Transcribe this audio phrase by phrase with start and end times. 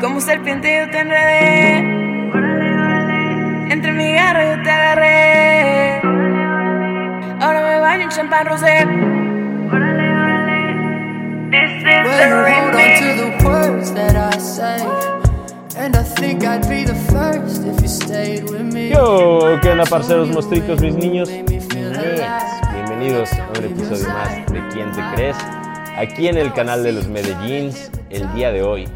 [0.00, 1.78] Como serpiente yo te enredé.
[3.72, 6.00] Entre mi garra yo te agarré.
[7.40, 8.84] Ahora me baño en champán rosé.
[11.50, 12.98] This is the remix.
[12.98, 14.82] to the words that I say.
[15.78, 18.90] And I think I'd be the first if you stayed with me.
[18.90, 21.30] Yo, ¿qué onda, parceros, mostricos, mis niños?
[21.30, 25.36] Bienvenidos a un episodio más de ¿Quién te crees?
[25.96, 28.86] Aquí en el canal de los Medellins, el día de hoy,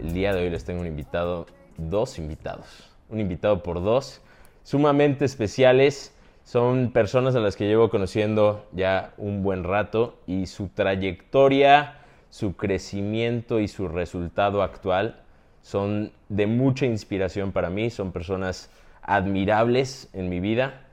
[0.00, 1.46] el día de hoy les tengo un invitado,
[1.76, 4.22] dos invitados, un invitado por dos,
[4.62, 10.68] sumamente especiales, son personas a las que llevo conociendo ya un buen rato y su
[10.68, 11.98] trayectoria,
[12.30, 15.22] su crecimiento y su resultado actual
[15.62, 18.70] son de mucha inspiración para mí, son personas
[19.02, 20.86] admirables en mi vida.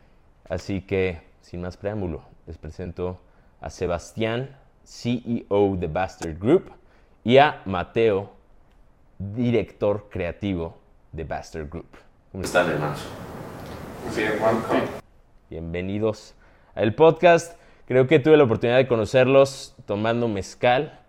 [0.50, 3.20] Así que, sin más preámbulo, les presento
[3.62, 6.72] a Sebastián, CEO de Bastard Group,
[7.24, 8.37] y a Mateo,
[9.20, 10.78] director creativo
[11.12, 11.88] de Bastard Group.
[12.32, 13.00] ¿Cómo están, hermanos?
[14.16, 14.76] Bien, Juanco.
[15.50, 16.36] Bienvenidos
[16.76, 17.60] al podcast.
[17.88, 21.00] Creo que tuve la oportunidad de conocerlos tomando mezcal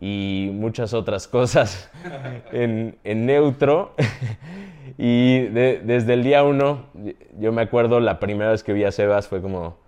[0.00, 1.90] y muchas otras cosas
[2.52, 3.94] en, en neutro.
[4.98, 6.86] Y de- desde el día uno,
[7.38, 9.78] yo me acuerdo la primera vez que vi a Sebas fue como,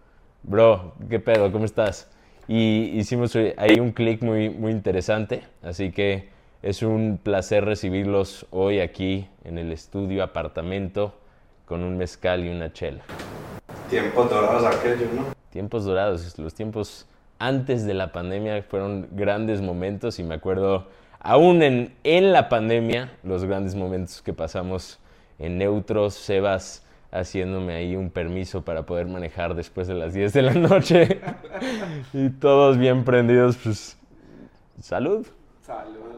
[0.45, 1.51] bro, ¿qué pedo?
[1.53, 2.11] ¿Cómo estás?
[2.49, 5.43] Y hicimos ahí un clic muy, muy interesante.
[5.63, 6.29] Así que
[6.63, 11.15] es un placer recibirlos hoy aquí en el estudio apartamento
[11.65, 13.03] con un mezcal y una chela.
[13.89, 15.27] Tiempos dorados aquellos, ¿no?
[15.51, 17.07] Tiempos dorados, los tiempos
[17.39, 20.87] antes de la pandemia fueron grandes momentos y me acuerdo,
[21.19, 24.99] aún en, en la pandemia, los grandes momentos que pasamos
[25.39, 30.43] en neutros, Sebas haciéndome ahí un permiso para poder manejar después de las 10 de
[30.43, 31.21] la noche
[32.13, 33.97] y todos bien prendidos, pues
[34.81, 35.27] salud,
[35.63, 36.10] Salud.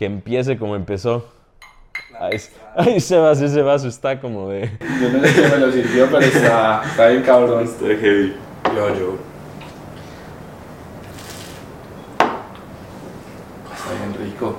[0.00, 1.28] Que empiece como empezó.
[2.18, 2.40] Ay,
[2.74, 4.70] ay, Sebas, ese vaso está como de...
[4.80, 7.64] Yo no sé quién me lo sirvió, pero está, está bien cabrón.
[7.64, 8.34] Está heavy.
[8.74, 9.18] Yo, yo.
[13.74, 14.58] Está bien rico.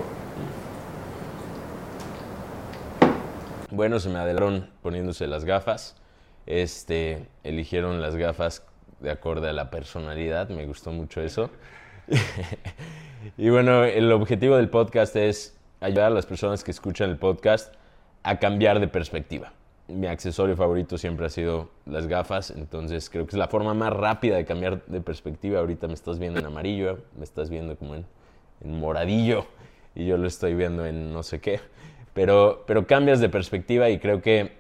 [3.71, 5.95] Bueno, se me adelantaron poniéndose las gafas.
[6.45, 8.63] Este, eligieron las gafas
[8.99, 11.49] de acorde a la personalidad, me gustó mucho eso.
[13.37, 17.73] y bueno, el objetivo del podcast es ayudar a las personas que escuchan el podcast
[18.23, 19.53] a cambiar de perspectiva.
[19.87, 23.91] Mi accesorio favorito siempre ha sido las gafas, entonces creo que es la forma más
[23.91, 25.59] rápida de cambiar de perspectiva.
[25.59, 28.05] Ahorita me estás viendo en amarillo, me estás viendo como en,
[28.63, 29.47] moradillo
[29.95, 31.59] y yo lo estoy viendo en no sé qué.
[32.13, 34.53] Pero, pero cambias de perspectiva y creo que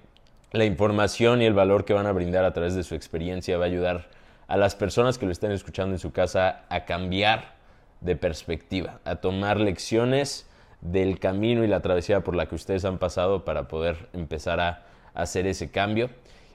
[0.51, 3.65] la información y el valor que van a brindar a través de su experiencia va
[3.65, 4.09] a ayudar
[4.47, 7.60] a las personas que lo estén escuchando en su casa a cambiar
[8.01, 10.47] de perspectiva, a tomar lecciones
[10.81, 14.83] del camino y la travesía por la que ustedes han pasado para poder empezar a
[15.13, 16.09] hacer ese cambio.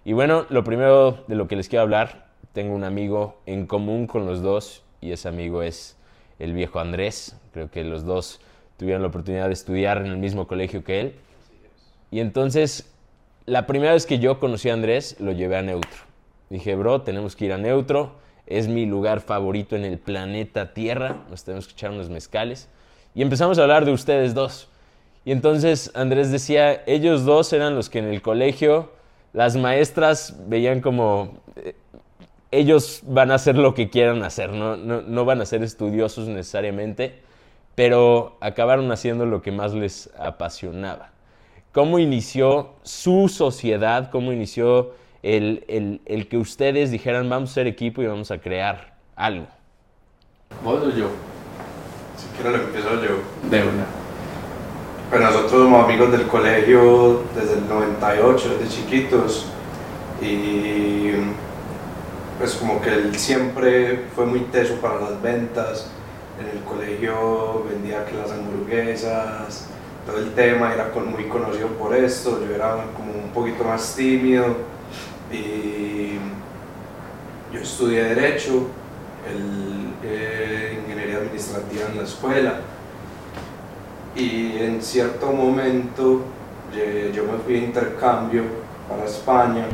[0.04, 4.06] Y bueno, lo primero de lo que les quiero hablar, tengo un amigo en común
[4.06, 5.96] con los dos y ese amigo es
[6.38, 7.36] el viejo Andrés.
[7.52, 8.40] Creo que los dos
[8.76, 11.14] tuvieron la oportunidad de estudiar en el mismo colegio que él.
[12.10, 12.92] Y entonces,
[13.46, 16.00] la primera vez que yo conocí a Andrés, lo llevé a Neutro.
[16.50, 18.12] Dije, bro, tenemos que ir a Neutro.
[18.46, 21.24] Es mi lugar favorito en el planeta Tierra.
[21.30, 22.68] Nos tenemos que echar unos mezcales.
[23.14, 24.68] Y empezamos a hablar de ustedes dos.
[25.24, 28.92] Y entonces Andrés decía, ellos dos eran los que en el colegio
[29.32, 31.74] las maestras veían como eh,
[32.50, 36.28] ellos van a hacer lo que quieran hacer, no, no, no van a ser estudiosos
[36.28, 37.20] necesariamente,
[37.74, 41.10] pero acabaron haciendo lo que más les apasionaba.
[41.72, 44.10] ¿Cómo inició su sociedad?
[44.10, 48.38] ¿Cómo inició el, el- el que ustedes dijeran vamos a ser equipo y vamos a
[48.38, 49.46] crear algo?
[50.64, 51.08] ¿Vos o yo?
[52.16, 53.48] Si quiero lo empiezo yo.
[53.50, 53.84] De una.
[55.10, 59.46] Pues nosotros somos amigos del colegio desde el 98, desde chiquitos.
[60.20, 61.10] Y
[62.38, 65.90] pues como que él siempre fue muy teso para las ventas.
[66.40, 69.68] En el colegio vendía que las hamburguesas,
[70.06, 72.40] todo el tema, era con- muy conocido por esto.
[72.46, 74.44] Yo era como un poquito más tímido.
[75.32, 76.18] Y
[77.52, 78.68] yo estudié Derecho,
[79.28, 82.60] el, eh, Ingeniería Administrativa en la escuela.
[84.14, 86.24] Y en cierto momento
[87.14, 88.42] yo me fui de intercambio
[88.88, 89.66] para España.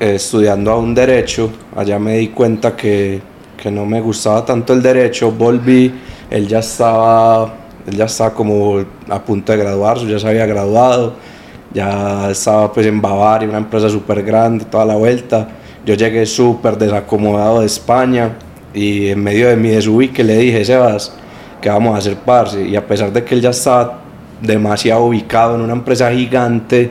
[0.00, 3.20] Eh, estudiando aún derecho, allá me di cuenta que,
[3.60, 5.92] que no me gustaba tanto el derecho, volví,
[6.30, 7.52] él ya estaba,
[7.86, 11.14] él ya estaba como a punto de graduarse, ya se había graduado,
[11.72, 15.48] ya estaba pues en Bavaria, una empresa súper grande, toda la vuelta.
[15.84, 18.36] Yo llegué súper desacomodado de España
[18.74, 21.14] y en medio de mi desubique le dije, Sebas,
[21.60, 22.62] ¿qué vamos a hacer, parce?
[22.66, 24.00] Y a pesar de que él ya estaba
[24.40, 26.90] demasiado ubicado en una empresa gigante,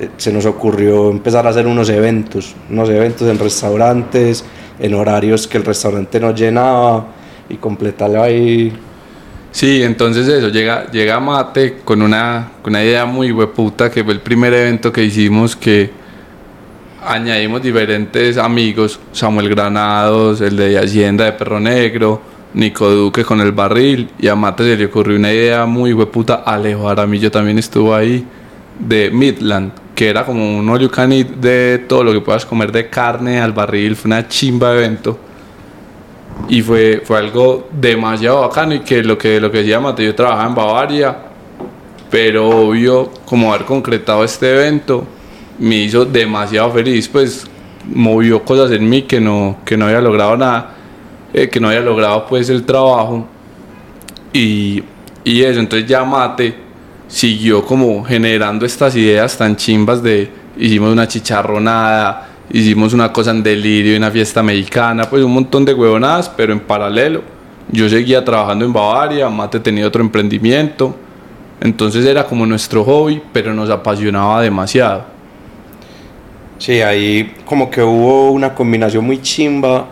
[0.00, 4.44] eh, se nos ocurrió empezar a hacer unos eventos, unos eventos en restaurantes,
[4.78, 7.06] en horarios que el restaurante no llenaba
[7.48, 8.72] y completarlo ahí.
[9.54, 14.14] Sí, entonces eso, llega, llega Mate con una, con una idea muy hueputa, que fue
[14.14, 15.92] el primer evento que hicimos que
[17.06, 22.20] añadimos diferentes amigos, Samuel Granados, el de Hacienda de Perro Negro,
[22.52, 26.42] Nico Duque con el barril, y a Mate se le ocurrió una idea muy hueputa,
[26.44, 28.26] Alejo Aramillo también estuvo ahí,
[28.80, 32.44] de Midland, que era como un all you can eat de todo lo que puedas
[32.44, 35.16] comer de carne al barril, fue una chimba evento.
[36.48, 40.14] Y fue, fue algo demasiado bacano y que lo que, lo que decía Mate, yo
[40.14, 41.16] trabajaba en Bavaria,
[42.10, 45.06] pero obvio, como haber concretado este evento,
[45.58, 47.46] me hizo demasiado feliz, pues
[47.92, 50.74] movió cosas en mí que no, que no había logrado nada,
[51.32, 53.26] eh, que no había logrado pues el trabajo.
[54.32, 54.82] Y,
[55.22, 56.54] y eso, entonces ya Mate
[57.08, 63.42] siguió como generando estas ideas tan chimbas de hicimos una chicharronada, hicimos una cosa en
[63.42, 67.22] delirio, una fiesta mexicana, pues un montón de huevonadas, pero en paralelo
[67.70, 70.94] yo seguía trabajando en Bavaria, Mate tenía otro emprendimiento,
[71.60, 75.04] entonces era como nuestro hobby, pero nos apasionaba demasiado.
[76.58, 79.86] Sí, ahí como que hubo una combinación muy chimba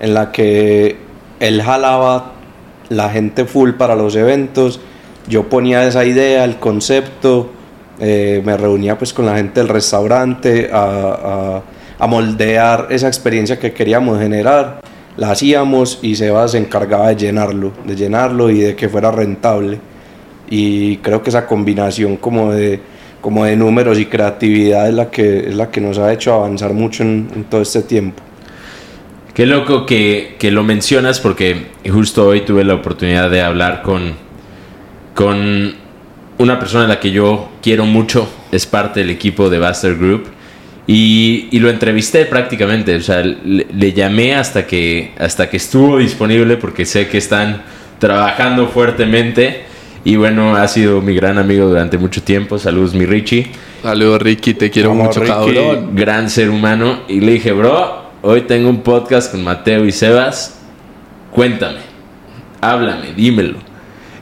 [0.00, 0.96] en la que
[1.38, 2.32] él jalaba
[2.88, 4.80] la gente full para los eventos,
[5.28, 7.50] yo ponía esa idea, el concepto,
[8.00, 11.62] eh, me reunía pues con la gente del restaurante a, a,
[12.00, 14.80] a, moldear esa experiencia que queríamos generar,
[15.16, 19.78] la hacíamos y Seba se encargaba de llenarlo, de llenarlo y de que fuera rentable.
[20.48, 22.80] Y creo que esa combinación como de
[23.20, 26.72] como de números y creatividad es la que, es la que nos ha hecho avanzar
[26.72, 28.22] mucho en, todo este tiempo.
[29.34, 34.14] Qué loco que, que, lo mencionas porque justo hoy tuve la oportunidad de hablar con,
[35.14, 35.74] con
[36.38, 40.39] una persona a la que yo quiero mucho, es parte del equipo de Buster Group
[40.92, 45.98] y, y lo entrevisté prácticamente, o sea, le, le, llamé hasta que, hasta que estuvo
[45.98, 47.62] disponible porque sé que están
[48.00, 49.62] trabajando fuertemente
[50.02, 52.58] y bueno, ha sido mi gran amigo durante mucho tiempo.
[52.58, 53.46] Saludos, mi Richie.
[53.84, 55.32] Saludos, Ricky, te quiero Vamos, mucho, Ricky.
[55.32, 55.94] cabrón.
[55.94, 57.02] Gran ser humano.
[57.06, 60.58] Y le dije, bro, hoy tengo un podcast con Mateo y Sebas.
[61.30, 61.78] Cuéntame,
[62.60, 63.58] háblame, dímelo.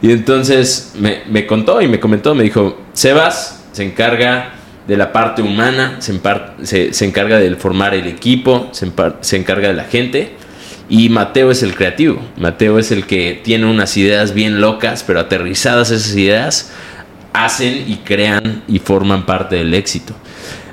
[0.03, 4.58] Y entonces me, me contó y me comentó, me dijo, Sebas se encarga
[4.89, 8.91] de la parte humana, se, se, encarga de formar el equipo, se,
[9.21, 10.33] se encarga de la gente.
[10.89, 12.23] Y Mateo es el creativo.
[12.39, 16.73] Mateo es el que tiene unas ideas bien locas, pero aterrizadas esas ideas,
[17.35, 20.15] hacen y crean y forman parte del éxito.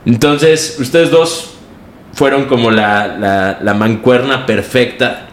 [0.05, 1.55] Entonces, ustedes dos
[2.13, 5.27] fueron como la, la, la mancuerna perfecta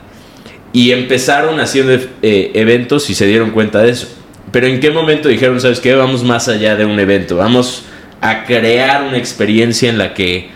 [0.72, 4.08] y empezaron haciendo eh, eventos y se dieron cuenta de eso.
[4.50, 7.84] Pero en qué momento dijeron, sabes qué, vamos más allá de un evento, vamos
[8.22, 10.48] a crear una experiencia en la que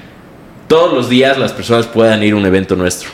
[0.68, 3.10] todos los días las personas puedan ir a un evento nuestro.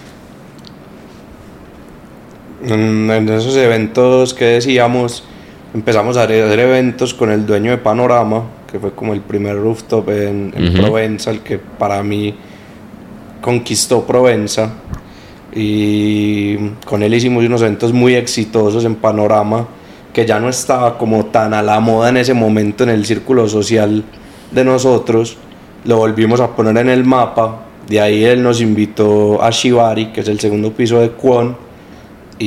[2.63, 5.25] En, esos eventos que decíamos,
[5.75, 10.11] empezamos a hacer eventos con el dueño de Panorama, que fue como el primer rooftop
[10.11, 10.81] en, en uh -huh.
[10.83, 12.35] Provenza, el que para mí
[13.41, 14.71] conquistó Provenza.
[15.55, 19.67] Y con él hicimos unos eventos muy exitosos en Panorama,
[20.13, 23.49] que ya no estaba como tan a la moda en ese momento en el círculo
[23.49, 24.05] social
[24.53, 25.37] de nosotros.
[25.85, 27.67] Lo volvimos a poner en el mapa.
[27.89, 31.57] De ahí él nos invitó a Shibari, que es el segundo piso de Kwon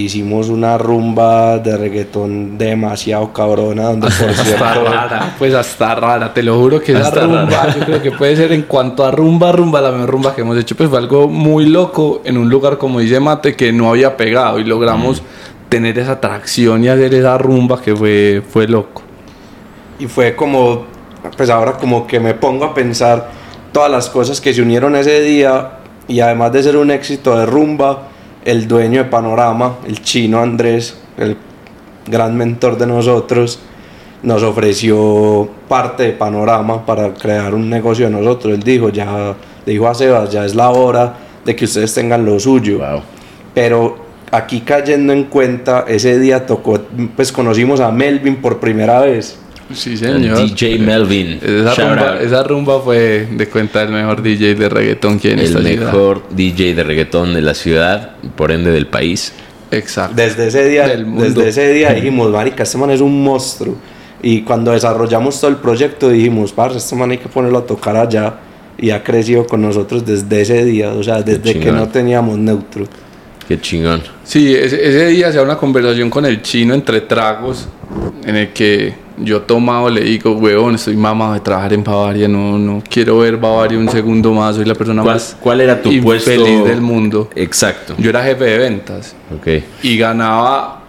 [0.03, 6.33] hicimos una rumba de reggaetón demasiado cabrona donde por hasta cierto rara, pues hasta rara,
[6.33, 7.75] te lo juro que esa rumba rara.
[7.75, 10.57] yo creo que puede ser en cuanto a rumba, rumba, la mejor rumba que hemos
[10.57, 14.17] hecho, pues fue algo muy loco en un lugar como dice Mate que no había
[14.17, 15.69] pegado y logramos mm.
[15.69, 19.01] tener esa atracción y hacer esa rumba que fue, fue loco.
[19.97, 20.85] Y fue como,
[21.35, 23.29] pues ahora como que me pongo a pensar
[23.71, 27.45] todas las cosas que se unieron ese día y además de ser un éxito de
[27.45, 28.09] rumba,
[28.43, 31.35] el dueño de Panorama, el chino Andrés, el
[32.07, 33.59] gran mentor de nosotros,
[34.23, 38.53] nos ofreció parte de Panorama para crear un negocio de nosotros.
[38.53, 42.39] Él dijo, ya, dijo a Sebas, ya es la hora de que ustedes tengan lo
[42.39, 42.79] suyo.
[42.79, 43.01] Wow.
[43.53, 43.97] Pero
[44.31, 46.79] aquí cayendo en cuenta, ese día tocó,
[47.15, 49.37] pues conocimos a Melvin por primera vez.
[49.73, 50.39] Sí, señor.
[50.39, 51.39] El DJ Melvin.
[51.41, 55.39] Esa rumba, esa rumba, fue de cuenta el mejor DJ de reggaetón que hay en
[55.39, 55.73] el esta ciudad.
[55.73, 59.33] El mejor DJ de reggaetón de la ciudad, por ende del país.
[59.71, 60.15] Exacto.
[60.15, 63.75] Desde ese día, desde ese día dijimos, marica, este man es un monstruo.
[64.21, 67.97] Y cuando desarrollamos todo el proyecto dijimos, parce, este man hay que ponerlo a tocar
[67.97, 68.35] allá.
[68.77, 72.85] Y ha crecido con nosotros desde ese día, o sea, desde que no teníamos neutro.
[73.47, 74.01] Qué chingón.
[74.23, 77.69] Sí, ese, ese día se da una conversación con el chino entre tragos,
[78.25, 82.57] en el que yo tomado le digo, weón, estoy mamado de trabajar en Bavaria, no,
[82.57, 85.89] no quiero ver Bavaria un segundo más, soy la persona ¿Cuál, más cuál era tu
[86.01, 86.29] puesto?
[86.31, 87.29] del mundo.
[87.35, 87.95] Exacto.
[87.97, 89.47] Yo era jefe de ventas Ok.
[89.83, 90.81] y ganaba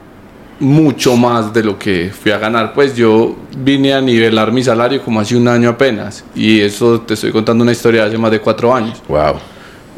[0.58, 2.72] mucho más de lo que fui a ganar.
[2.72, 6.24] Pues yo vine a nivelar mi salario como hace un año apenas.
[6.34, 9.02] Y eso te estoy contando una historia de hace más de cuatro años.
[9.06, 9.34] Wow.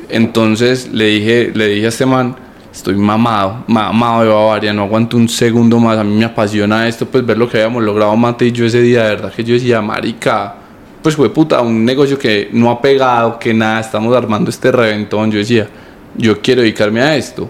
[0.09, 2.35] Entonces le dije, le dije a este man,
[2.79, 5.99] estoy mamado, mamado de Bavaria, no aguanto un segundo más.
[5.99, 8.81] A mí me apasiona esto, pues ver lo que habíamos logrado Mate y yo ese
[8.81, 10.55] día, de verdad que yo decía, marica,
[11.03, 15.31] pues fue puta, un negocio que no ha pegado, que nada, estamos armando este reventón.
[15.31, 15.69] Yo decía,
[16.17, 17.49] yo quiero dedicarme a esto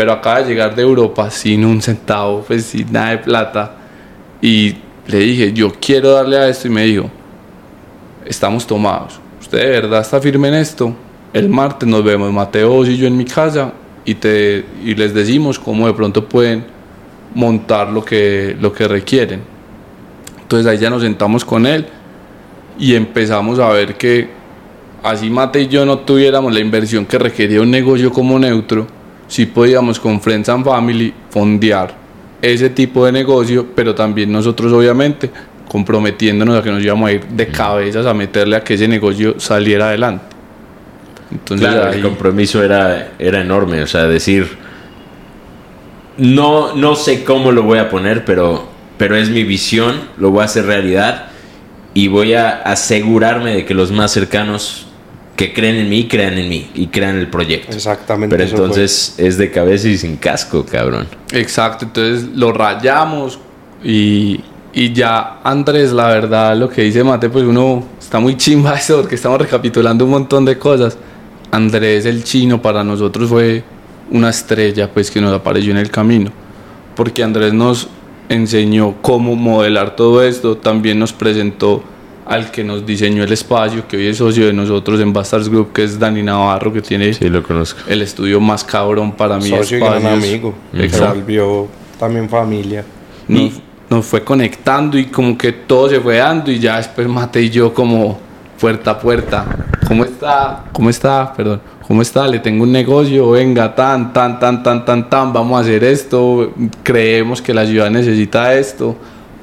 [0.00, 3.72] pero acaba de llegar de Europa sin un centavo, pues sin nada de plata.
[4.40, 7.10] Y le dije, yo quiero darle a esto y me dijo,
[8.24, 9.20] estamos tomados.
[9.38, 10.96] ¿Usted de verdad está firme en esto?
[11.34, 13.74] El martes nos vemos, Mateo y yo en mi casa
[14.04, 16.64] y, te, y les decimos cómo de pronto pueden
[17.34, 19.40] montar lo que, lo que requieren.
[20.42, 21.86] Entonces ahí ya nos sentamos con él
[22.78, 24.28] y empezamos a ver que
[25.02, 28.86] así Mate y yo no tuviéramos la inversión que requería un negocio como neutro,
[29.28, 31.94] sí podíamos con Friends and Family fondear
[32.42, 35.30] ese tipo de negocio, pero también nosotros obviamente
[35.68, 39.38] comprometiéndonos a que nos íbamos a ir de cabezas a meterle a que ese negocio
[39.38, 40.29] saliera adelante.
[41.30, 44.48] Entonces Claro, ahí- el compromiso era, era enorme, o sea, decir,
[46.16, 48.66] no, no sé cómo lo voy a poner, pero,
[48.98, 51.26] pero es mi visión, lo voy a hacer realidad
[51.94, 54.86] y voy a asegurarme de que los más cercanos
[55.36, 57.74] que creen en mí, crean en mí y crean el proyecto.
[57.74, 58.36] Exactamente.
[58.36, 58.58] Pero fue.
[58.58, 61.06] entonces es de cabeza y sin casco, cabrón.
[61.32, 63.38] Exacto, entonces lo rayamos
[63.82, 64.40] y,
[64.74, 69.00] y ya Andrés, la verdad, lo que dice Mate, pues uno está muy chimba eso
[69.00, 70.98] porque estamos recapitulando un montón de cosas.
[71.50, 73.62] Andrés el chino para nosotros fue
[74.10, 76.30] una estrella pues que nos apareció en el camino,
[76.96, 77.88] porque Andrés nos
[78.28, 81.82] enseñó cómo modelar todo esto, también nos presentó
[82.26, 85.72] al que nos diseñó el espacio, que hoy es socio de nosotros en Bastards Group,
[85.72, 87.80] que es Dani Navarro, que tiene Sí, lo conozco.
[87.88, 89.48] el estudio más cabrón para mí.
[89.48, 90.54] Socio y gran amigo.
[90.72, 91.14] Se Exacto.
[91.16, 91.66] volvió
[91.98, 92.84] también familia.
[93.26, 93.54] Nos,
[93.88, 97.50] nos fue conectando y como que todo se fue dando y ya después Mate y
[97.50, 98.20] yo como
[98.60, 99.46] puerta a puerta.
[99.88, 100.64] ¿Cómo está?
[100.72, 101.32] ¿Cómo está?
[101.32, 101.60] Perdón.
[101.88, 102.28] ¿Cómo está?
[102.28, 106.52] Le tengo un negocio, venga, tan, tan, tan, tan, tan, tan, vamos a hacer esto,
[106.84, 108.94] creemos que la ciudad necesita esto,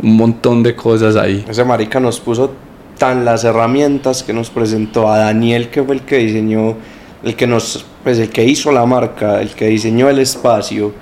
[0.01, 1.43] un montón de cosas ahí.
[1.50, 2.53] Ese marica nos puso
[2.97, 6.75] tan las herramientas que nos presentó a Daniel, que fue el que diseñó,
[7.24, 10.93] el que nos, pues el que hizo la marca, el que diseñó el espacio,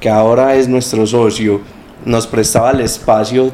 [0.00, 1.60] que ahora es nuestro socio,
[2.06, 3.50] nos prestaba el espacio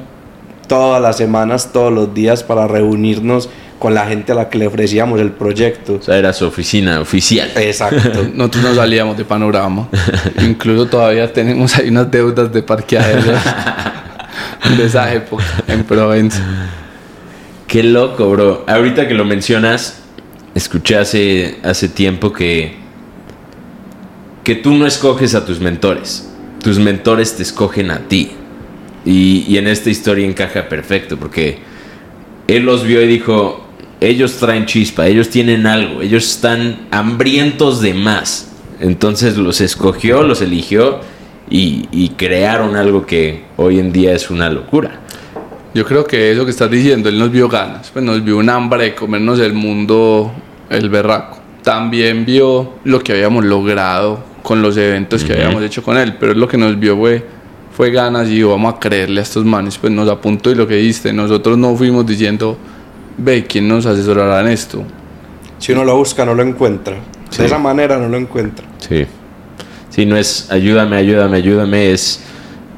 [0.67, 3.49] todas las semanas, todos los días para reunirnos
[3.83, 5.95] con la gente a la que le ofrecíamos el proyecto.
[5.95, 7.51] O sea, era su oficina oficial.
[7.57, 8.29] Exacto.
[8.35, 9.89] Nosotros no salíamos de panorama.
[10.41, 13.41] Incluso todavía tenemos ahí unas deudas de parqueaderos
[14.77, 16.41] de esa época en Provenza.
[17.67, 18.65] Qué loco, bro.
[18.69, 19.99] Ahorita que lo mencionas,
[20.55, 22.77] escuché hace, hace tiempo que,
[24.45, 26.29] que tú no escoges a tus mentores.
[26.63, 28.31] Tus mentores te escogen a ti.
[29.05, 31.59] Y, y en esta historia encaja perfecto porque
[32.47, 33.67] él los vio y dijo,
[34.01, 38.51] ellos traen chispa, ellos tienen algo, ellos están hambrientos de más.
[38.81, 41.01] Entonces los escogió, los eligió
[41.49, 45.01] y, y crearon algo que hoy en día es una locura.
[45.75, 48.51] Yo creo que eso que estás diciendo, él nos vio ganas, pues nos vio un
[48.51, 50.33] hambre de comernos el mundo,
[50.69, 51.39] el berraco.
[51.63, 56.33] También vio lo que habíamos logrado con los eventos que habíamos hecho con él, pero
[56.33, 57.25] él lo que nos vio fue,
[57.75, 60.77] fue ganas y vamos a creerle a estos manes, pues nos apuntó y lo que
[60.77, 62.57] diste, nosotros no fuimos diciendo,
[63.19, 64.83] ve, ¿quién nos asesorará en esto?
[65.59, 66.97] Si uno lo busca, no lo encuentra.
[67.37, 68.67] De esa manera no lo encuentra.
[68.79, 69.07] Sí.
[69.91, 72.21] Sí, no es ayúdame, ayúdame, ayúdame, es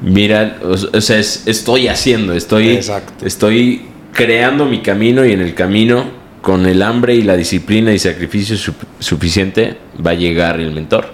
[0.01, 3.25] mira, o, o sea, es estoy haciendo, estoy Exacto.
[3.25, 3.83] estoy
[4.13, 6.05] creando mi camino y en el camino
[6.41, 11.07] con el hambre y la disciplina y sacrificio su- suficiente va a llegar el mentor.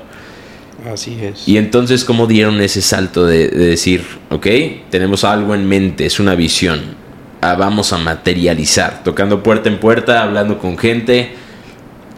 [0.86, 1.48] Así es.
[1.48, 4.48] Y entonces, ¿cómo dieron ese salto de, de decir, ok,
[4.90, 6.96] tenemos algo en mente, es una visión,
[7.42, 11.36] ah, vamos a materializar, tocando puerta en puerta, hablando con gente?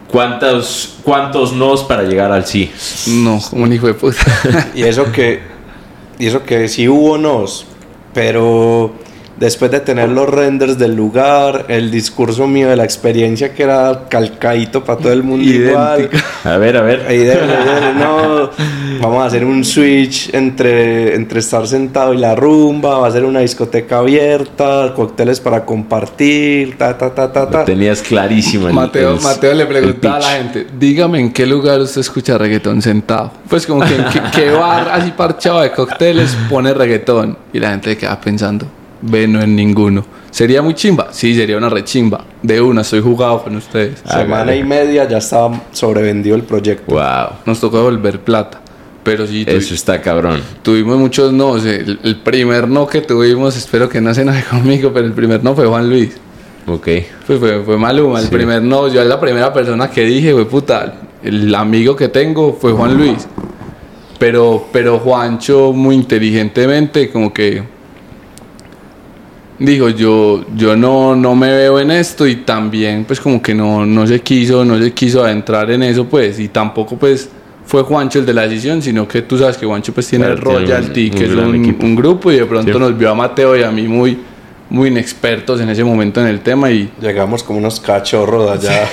[0.08, 2.70] ¿Cuántos, cuántos nos para llegar al sí?
[3.08, 4.70] No, como un hijo de puta.
[4.74, 5.40] Y eso que,
[6.18, 7.66] y eso que sí hubo nos,
[8.12, 8.94] pero
[9.38, 14.02] después de tener los renders del lugar, el discurso mío de la experiencia que era
[14.08, 16.10] calcadito para todo el mundo igual.
[16.44, 17.04] A ver, a ver.
[17.08, 17.28] Ahí
[17.98, 18.50] no,
[19.00, 23.24] vamos a hacer un switch entre, entre estar sentado y la rumba, va a ser
[23.24, 27.64] una discoteca abierta, cócteles para compartir, ta, ta, ta, ta, ta.
[27.64, 31.80] Tenías clarísimo el Mateo, el- Mateo le preguntaba a la gente, dígame en qué lugar
[31.80, 33.32] usted escucha reggaetón sentado.
[33.48, 37.36] Pues como que en qué, qué bar así parchado de cócteles pone reggaetón.
[37.52, 38.66] Y la gente queda pensando,
[39.04, 40.04] B, no en ninguno.
[40.30, 41.08] ¿Sería muy chimba?
[41.12, 42.24] Sí, sería una rechimba.
[42.42, 44.00] De una, estoy jugado con ustedes.
[44.00, 44.56] Semana Hágale.
[44.58, 46.92] y media ya estaba sobrevendido el proyecto.
[46.94, 47.38] Wow.
[47.46, 48.60] Nos tocó devolver plata.
[49.04, 50.40] Pero sí, tuvi- Eso está cabrón.
[50.62, 51.56] tuvimos muchos no.
[51.56, 55.44] El, el primer no que tuvimos, espero que no se enoje conmigo, pero el primer
[55.44, 56.16] no fue Juan Luis.
[56.66, 56.88] Ok.
[57.26, 58.88] Pues fue, fue Maluma, el primer no.
[58.88, 63.28] Yo la primera persona que dije, fue puta, el amigo que tengo fue Juan Luis.
[64.18, 67.62] Pero, pero Juancho muy inteligentemente como que
[69.58, 73.86] dijo, yo, yo no, no me veo en esto y también pues como que no,
[73.86, 77.28] no se quiso, no se quiso adentrar en eso pues y tampoco pues
[77.66, 80.38] fue Juancho el de la decisión, sino que tú sabes que Juancho pues tiene Claro,
[80.38, 81.30] el tiene un- Royalty, un que es
[81.84, 82.78] un, grupo y de pronto Sí.
[82.78, 84.18] nos vio a Mateo y a mí muy,
[84.70, 88.88] muy inexpertos en ese momento en el tema y Llegamos como unos cachorros allá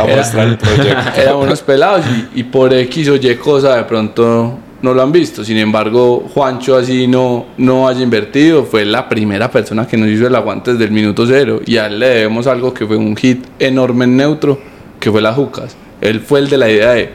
[0.00, 1.20] a mostrar el proyecto.
[1.20, 5.12] éramos unos pelados y, y por X o Y cosa de pronto no lo han
[5.12, 5.44] visto.
[5.44, 10.26] Sin embargo, Juancho así no, no haya invertido, fue la primera persona que nos hizo
[10.26, 13.16] el aguante desde el minuto cero y a él le debemos algo que fue un
[13.16, 14.60] hit enorme en neutro,
[15.00, 15.76] que fue las jucas.
[16.00, 17.10] Él fue el de la idea de,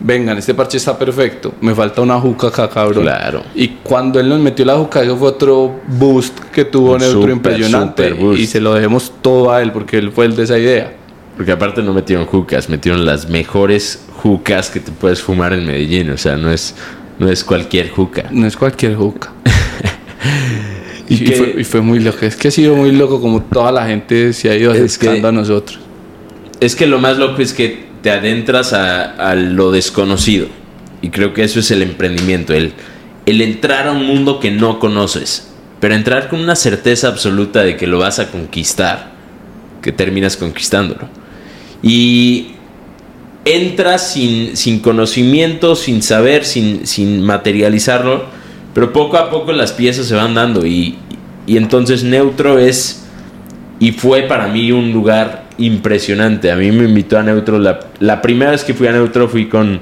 [0.00, 3.04] vengan, este parche está perfecto, me falta una juca acá, cabrón.
[3.04, 3.42] Claro.
[3.54, 7.20] Y cuando él nos metió la juca, eso fue otro boost que tuvo Un neutro
[7.20, 8.40] súper, impresionante boost.
[8.40, 10.96] y se lo debemos todo a él porque él fue el de esa idea.
[11.36, 16.10] Porque aparte no metieron jucas, metieron las mejores jucas que te puedes fumar en Medellín.
[16.10, 16.74] O sea, no es,
[17.20, 18.24] no es cualquier juca.
[18.32, 19.30] No es cualquier juca.
[21.08, 22.18] y, fue, y fue muy loco.
[22.22, 25.26] Es que ha sido muy loco como toda la gente se ha ido acercando que-
[25.28, 25.78] a nosotros.
[26.60, 30.46] Es que lo más loco es que te adentras a, a lo desconocido.
[31.02, 32.72] Y creo que eso es el emprendimiento, el,
[33.26, 35.48] el entrar a un mundo que no conoces.
[35.78, 39.12] Pero entrar con una certeza absoluta de que lo vas a conquistar,
[39.82, 41.08] que terminas conquistándolo.
[41.82, 42.52] Y
[43.52, 48.24] entras sin, sin conocimiento, sin saber, sin, sin materializarlo,
[48.74, 50.96] pero poco a poco las piezas se van dando y,
[51.46, 53.04] y entonces Neutro es
[53.78, 56.50] y fue para mí un lugar impresionante.
[56.50, 59.48] A mí me invitó a Neutro, la, la primera vez que fui a Neutro fui
[59.48, 59.80] con,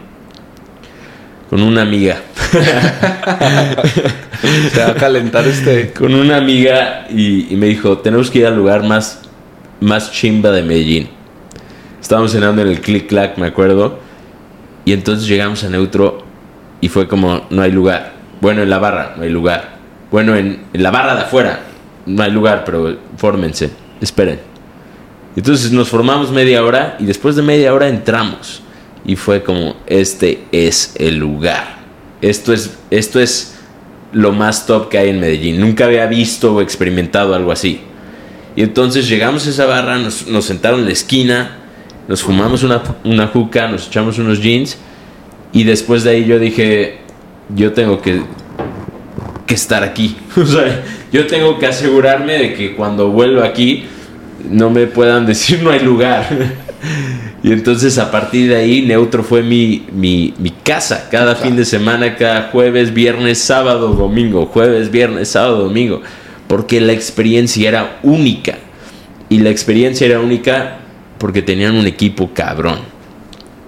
[1.50, 2.22] con una amiga.
[4.72, 5.92] Se va a calentar usted.
[5.92, 9.22] con una amiga y, y me dijo, tenemos que ir al lugar más,
[9.80, 11.17] más chimba de Medellín.
[12.00, 13.98] Estábamos cenando en el Click Clack, me acuerdo.
[14.84, 16.24] Y entonces llegamos a Neutro
[16.80, 18.14] y fue como, no hay lugar.
[18.40, 19.76] Bueno, en la barra, no hay lugar.
[20.10, 21.60] Bueno, en, la barra de afuera,
[22.06, 24.40] no hay lugar, pero fórmense, esperen.
[25.36, 28.62] Entonces nos formamos media hora y después de media hora entramos.
[29.04, 31.78] Y fue como, este es el lugar.
[32.22, 33.58] Esto es, esto es
[34.12, 35.60] lo más top que hay en Medellín.
[35.60, 37.80] Nunca había visto o experimentado algo así.
[38.56, 41.57] Y entonces llegamos a esa barra, nos, nos sentaron en la esquina,
[42.08, 44.78] nos fumamos una, una juca, nos echamos unos jeans.
[45.52, 46.98] Y después de ahí yo dije,
[47.54, 48.22] yo tengo que,
[49.46, 50.16] que estar aquí.
[50.36, 53.84] O sea, yo tengo que asegurarme de que cuando vuelva aquí
[54.48, 56.26] no me puedan decir no hay lugar.
[57.42, 61.08] y entonces a partir de ahí Neutro fue mi, mi, mi casa.
[61.10, 64.46] Cada fin de semana, cada jueves, viernes, sábado, domingo.
[64.46, 66.00] Jueves, viernes, sábado, domingo.
[66.46, 68.56] Porque la experiencia era única.
[69.28, 70.78] Y la experiencia era única
[71.18, 72.78] porque tenían un equipo cabrón.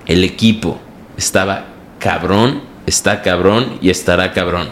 [0.06, 0.80] El equipo
[1.16, 1.66] estaba
[1.98, 4.68] cabrón, está cabrón y estará cabrón.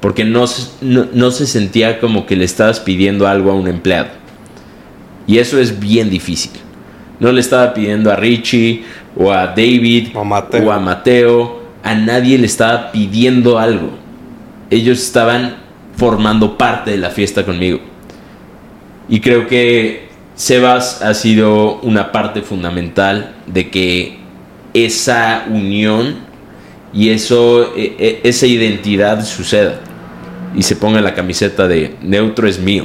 [0.00, 3.66] Porque no, se- no, no se sentía como que le estabas pidiendo algo a un
[3.68, 4.08] empleado.
[5.26, 6.52] Y eso es bien difícil.
[7.18, 8.84] No le estaba pidiendo a Richie
[9.16, 10.66] o a David O Mateo.
[10.68, 11.62] o a Mateo.
[11.82, 13.90] A nadie le estaba pidiendo algo.
[14.70, 15.56] Ellos estaban
[15.96, 17.80] formando parte de la fiesta conmigo.
[19.08, 20.05] Y creo que
[20.36, 24.18] Sebas ha sido una parte fundamental de que
[24.74, 26.16] esa unión
[26.92, 29.80] y eso, e- e- esa identidad suceda
[30.54, 32.84] y se ponga la camiseta de neutro es mío.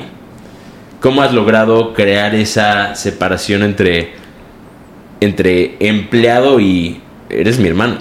[1.01, 4.13] ¿Cómo has logrado crear esa separación entre,
[5.19, 7.97] entre empleado y eres mi hermano?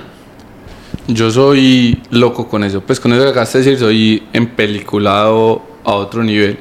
[1.08, 2.82] Yo soy loco con eso.
[2.82, 6.58] Pues con eso que acabas de decir, soy empeliculado a otro nivel.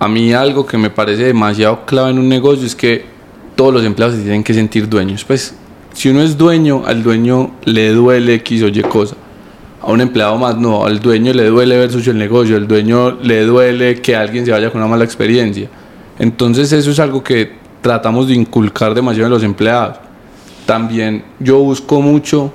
[0.00, 3.04] A mí algo que me parece demasiado clave en un negocio es que
[3.56, 5.24] todos los empleados se tienen que sentir dueños.
[5.24, 5.54] Pues
[5.92, 9.16] si uno es dueño, al dueño le duele X o Y cosa.
[9.82, 13.18] A un empleado más no, al dueño le duele ver sucio el negocio, al dueño
[13.20, 15.68] le duele que alguien se vaya con una mala experiencia.
[16.20, 19.98] Entonces eso es algo que tratamos de inculcar demasiado en los empleados.
[20.66, 22.52] También yo busco mucho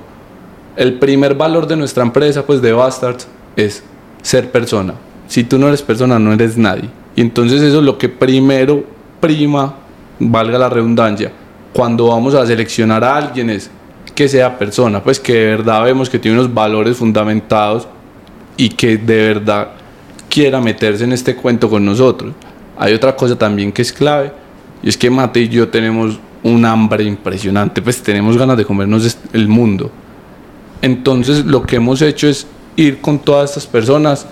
[0.76, 3.82] el primer valor de nuestra empresa, pues de Bastards, es
[4.22, 4.94] ser persona.
[5.28, 6.88] Si tú no eres persona, no eres nadie.
[7.16, 8.84] Y entonces eso es lo que primero
[9.20, 9.74] prima,
[10.18, 11.32] valga la redundancia,
[11.72, 13.70] cuando vamos a seleccionar a alguien es
[14.14, 17.88] que sea persona, pues que de verdad vemos que tiene unos valores fundamentados
[18.56, 19.68] y que de verdad
[20.28, 22.32] quiera meterse en este cuento con nosotros.
[22.78, 24.32] Hay otra cosa también que es clave,
[24.82, 29.16] y es que Mate y yo tenemos un hambre impresionante, pues tenemos ganas de comernos
[29.32, 29.90] el mundo.
[30.82, 32.46] Entonces lo que hemos hecho es
[32.76, 34.26] ir con todas estas personas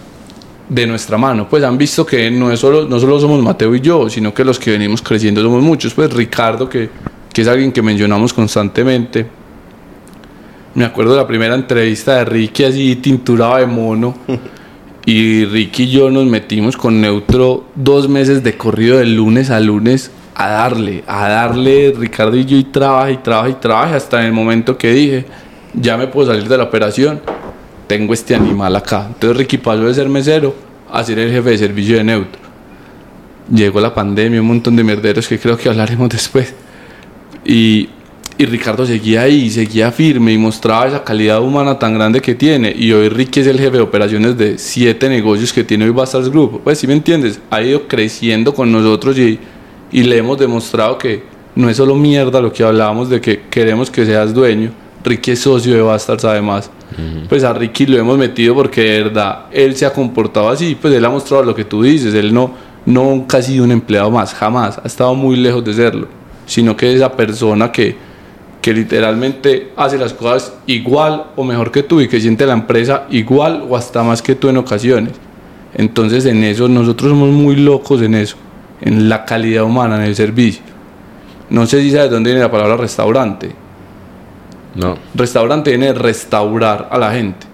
[0.72, 1.48] de nuestra mano.
[1.48, 4.44] Pues han visto que no, es solo, no solo somos Mateo y yo, sino que
[4.44, 5.94] los que venimos creciendo somos muchos.
[5.94, 6.88] Pues Ricardo, que,
[7.32, 9.26] que es alguien que mencionamos constantemente.
[10.74, 14.14] Me acuerdo de la primera entrevista de Ricky así tinturado de mono.
[15.04, 19.58] Y Ricky y yo nos metimos con Neutro dos meses de corrido de lunes a
[19.58, 24.20] lunes a darle, a darle Ricardo y yo y trabaja y trabaja y trabaja hasta
[24.20, 25.26] en el momento que dije,
[25.74, 27.20] ya me puedo salir de la operación,
[27.92, 29.05] tengo este animal acá.
[29.07, 30.55] Entonces Ricky pasó de ser mesero
[30.90, 32.40] a ser el jefe de servicio de Neutro.
[33.55, 36.55] Llegó la pandemia, un montón de merderos que creo que hablaremos después.
[37.44, 37.90] Y,
[38.38, 42.74] y Ricardo seguía ahí, seguía firme y mostraba esa calidad humana tan grande que tiene.
[42.74, 46.31] Y hoy Ricky es el jefe de operaciones de siete negocios que tiene hoy Bastards
[46.31, 46.62] Group.
[46.64, 49.38] Pues si me entiendes, ha ido creciendo con nosotros y,
[49.90, 51.24] y le hemos demostrado que
[51.55, 54.72] no es solo mierda lo que hablábamos de que queremos que seas dueño.
[55.04, 56.70] Ricky es socio de Bastards además.
[57.28, 60.76] Pues a Ricky lo hemos metido porque de verdad él se ha comportado así.
[60.80, 62.14] Pues él ha mostrado lo que tú dices.
[62.14, 62.52] Él no,
[62.86, 64.78] nunca ha sido un empleado más, jamás.
[64.82, 66.08] Ha estado muy lejos de serlo.
[66.46, 67.96] Sino que es esa persona que,
[68.60, 73.06] que literalmente hace las cosas igual o mejor que tú y que siente la empresa
[73.10, 75.14] igual o hasta más que tú en ocasiones.
[75.74, 78.36] Entonces en eso nosotros somos muy locos en eso,
[78.80, 80.62] en la calidad humana, en el servicio.
[81.48, 83.62] No sé si sabes de dónde viene la palabra restaurante.
[84.74, 84.96] No.
[85.14, 87.46] Restaurante viene de restaurar a la gente.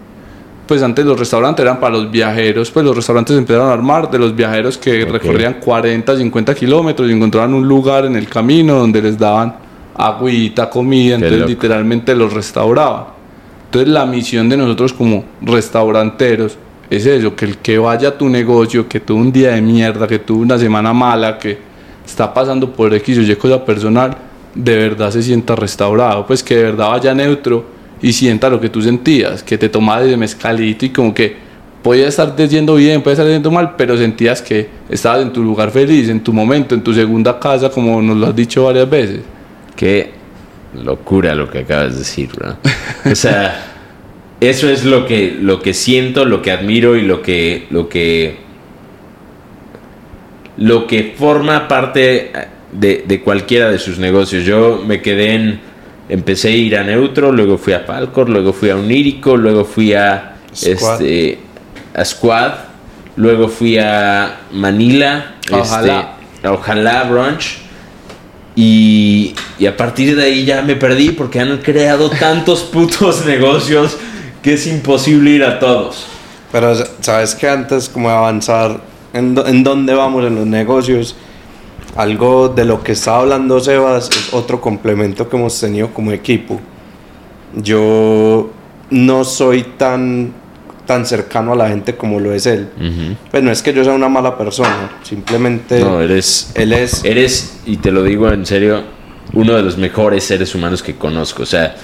[0.67, 4.11] Pues antes los restaurantes eran para los viajeros, pues los restaurantes se empezaron a armar
[4.11, 8.75] de los viajeros que recorrían 40, 50 kilómetros y encontraban un lugar en el camino
[8.75, 9.55] donde les daban
[9.97, 11.51] agüita, comida, entonces loco.
[11.51, 13.05] literalmente los restauraban.
[13.65, 16.59] Entonces la misión de nosotros como restauranteros
[16.91, 20.07] es eso, que el que vaya a tu negocio, que tuvo un día de mierda,
[20.07, 21.59] que tuvo una semana mala, que
[22.07, 24.17] está pasando por X o Y cosa personal,
[24.59, 27.65] de verdad se sienta restaurado, pues que de verdad vaya neutro
[28.03, 31.37] y sienta lo que tú sentías, que te tomaba de mezcalito y como que
[31.81, 35.71] podía estar yendo bien, podía estar yendo mal, pero sentías que estabas en tu lugar
[35.71, 39.21] feliz, en tu momento, en tu segunda casa, como nos lo has dicho varias veces.
[39.77, 40.11] Qué
[40.83, 42.57] locura lo que acabas de decir, bro.
[43.09, 43.65] O sea,
[44.41, 48.39] eso es lo que, lo que siento, lo que admiro y lo que, lo que,
[50.57, 52.33] lo que forma parte
[52.73, 54.45] de, de cualquiera de sus negocios.
[54.45, 55.61] Yo me quedé en,
[56.09, 59.95] empecé a ir a Neutro, luego fui a Falcor, luego fui a Unírico, luego fui
[59.95, 61.03] a, Squad.
[61.03, 61.39] este,
[61.95, 62.53] a Squad,
[63.17, 66.17] luego fui a Manila, Ojalá.
[66.35, 67.59] este, Ojalá Brunch.
[68.57, 73.97] Y, y a partir de ahí ya me perdí porque han creado tantos putos negocios
[74.43, 76.07] que es imposible ir a todos.
[76.51, 78.81] Pero sabes que antes como avanzar
[79.13, 81.15] en, do- en dónde vamos en los negocios,
[81.99, 86.61] algo de lo que estaba hablando Sebas es otro complemento que hemos tenido como equipo.
[87.57, 88.51] Yo
[88.91, 90.33] no soy tan,
[90.87, 92.69] tan cercano a la gente como lo es él.
[93.33, 97.05] Pues no es que yo sea una mala persona, simplemente No, eres, él es...
[97.05, 98.85] eres, y te lo digo en serio,
[99.33, 101.43] uno de los mejores seres humanos que conozco.
[101.43, 101.75] O sea,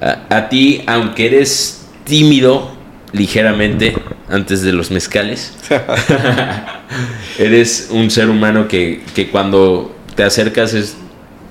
[0.00, 2.70] a, a ti, aunque eres tímido
[3.10, 3.96] ligeramente
[4.28, 5.54] antes de los mezcales,
[7.38, 10.96] eres un ser humano que, que cuando te acercas es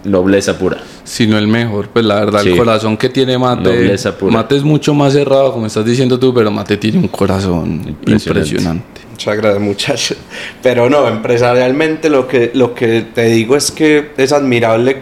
[0.04, 0.78] nobleza pura.
[1.04, 1.90] sino el mejor.
[1.90, 2.50] Pues la verdad, Sí.
[2.50, 3.64] el corazón que tiene Mate.
[3.64, 4.34] Nobleza pura.
[4.34, 8.30] Mate es mucho más cerrado, como estás diciendo tú, pero Mate tiene un corazón Impresionante.
[8.30, 9.02] impresionante.
[9.12, 10.18] Muchas gracias, muchachos.
[10.62, 15.02] Pero no, empresarialmente lo que, lo que te digo es que es admirable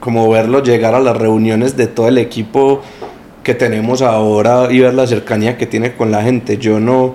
[0.00, 2.82] como verlo llegar a las reuniones de todo el equipo
[3.44, 6.58] que tenemos ahora y ver la cercanía que tiene con la gente.
[6.58, 7.14] Yo no,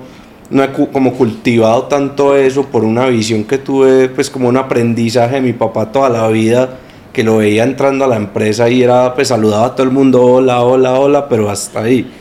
[0.49, 5.35] no he como cultivado tanto eso por una visión que tuve, pues como un aprendizaje
[5.35, 6.77] de mi papá toda la vida,
[7.11, 10.21] que lo veía entrando a la empresa y era, pues saludaba a todo el mundo,
[10.23, 12.11] hola, hola, hola, pero hasta ahí.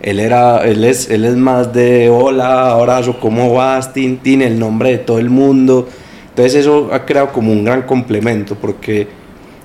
[0.00, 3.92] Él, era, él, es, él es más de hola, abrazo, ¿cómo vas?
[3.92, 5.88] Tin, tin, el nombre de todo el mundo.
[6.28, 9.06] Entonces eso ha creado como un gran complemento porque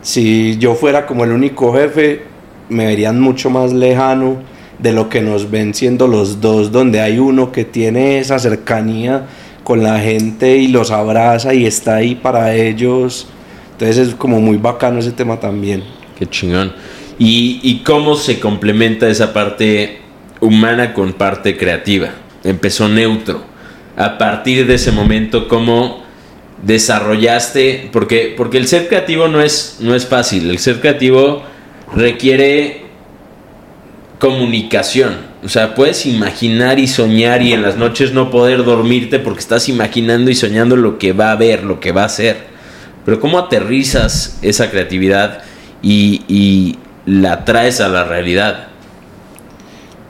[0.02, 2.22] si yo fuera como el único jefe,
[2.70, 4.38] me verían mucho más lejano
[4.80, 9.26] de lo que nos ven siendo los dos, donde hay uno que tiene esa cercanía
[9.64, 13.28] con la gente y los abraza y está ahí para ellos.
[13.74, 15.84] Entonces es como muy bacano ese tema también.
[16.18, 16.74] Qué chingón.
[17.20, 20.00] ¿Y, y cómo se complementa esa parte
[20.40, 22.10] humana con parte creativa?
[22.44, 23.44] Empezó neutro.
[23.96, 26.04] A partir de ese momento, ¿cómo
[26.64, 27.90] desarrollaste?
[27.92, 30.50] Porque, porque el ser creativo no es, no es fácil.
[30.50, 31.44] El ser creativo
[31.96, 32.87] requiere
[34.20, 35.18] comunicación.
[35.44, 39.70] O sea, puedes imaginar y soñar y en las noches no poder dormirte porque estás
[39.70, 42.48] imaginando y soñando lo que va a ver, lo que va a ser.
[43.06, 45.44] Pero ¿cómo aterrizas esa creatividad
[45.82, 48.68] y, la traes a la realidad?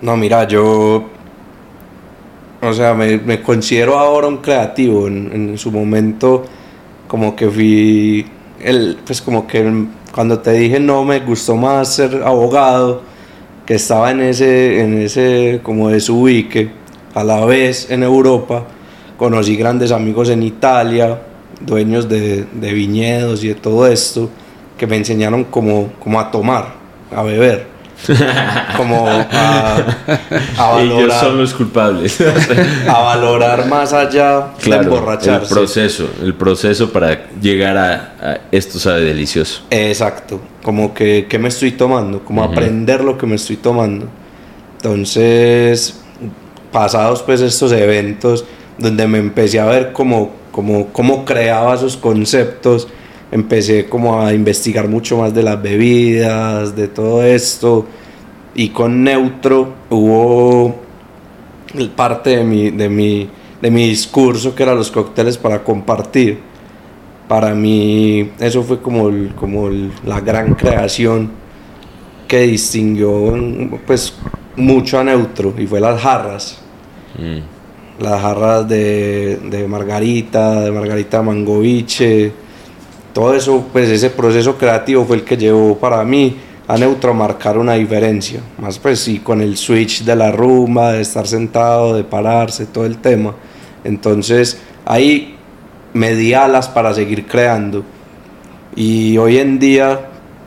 [0.02, 1.12] No, mira, yo.
[2.60, 5.08] O sea, me, considero ahora un creativo.
[5.08, 6.46] En, en su momento,
[7.08, 8.26] como que fui.
[8.60, 13.04] El, pues, como que cuando te dije no me gustó más ser abogado,
[13.68, 16.70] que estaba en ese, en ese como desubique,
[17.14, 18.64] a la vez en Europa,
[19.18, 21.20] conocí grandes amigos en Italia,
[21.60, 24.30] dueños de, de viñedos y de todo esto,
[24.78, 26.76] que me enseñaron como, como a tomar,
[27.14, 27.68] a beber,
[28.78, 29.78] como a, a
[30.82, 32.18] Ellos valorar, son los culpables.
[32.88, 35.54] a valorar más allá de claro, el emborracharse.
[35.54, 39.64] proceso, el proceso para llegar a, a esto sabe delicioso.
[39.72, 42.52] Exacto, como que, que me estoy tomando, como Ujú.
[42.52, 44.08] aprender lo que me estoy tomando.
[44.78, 46.00] Entonces,
[46.72, 48.46] pasados pues estos eventos
[48.78, 52.88] donde me empecé a ver como, como, cómo creaba esos conceptos,
[53.32, 57.86] empecé como a investigar mucho más de las bebidas, de todo esto,
[58.56, 60.76] y con Neutro hubo
[61.96, 63.30] parte de mi, de mi,
[63.62, 66.40] de mi discurso que eran los cócteles para compartir
[67.28, 71.30] para mí eso fue como, el- como el- la gran creación
[72.26, 73.36] que distinguió
[73.86, 74.14] pues
[74.56, 76.62] mucho a Neutro y fue las jarras
[77.20, 78.04] Mm.
[78.04, 82.32] las jarras de, de Margarita de Margarita Mangoviche
[83.18, 87.14] todo eso pues ese proceso creativo fue el que llevó para mí a Neutro a
[87.16, 91.96] marcar una diferencia más pues sí con el switch de la rumba de estar sentado
[91.96, 93.34] de pararse todo el tema
[93.84, 95.38] entonces ahí
[95.94, 97.84] me di alas para seguir creando.
[98.76, 100.00] Y hoy en día,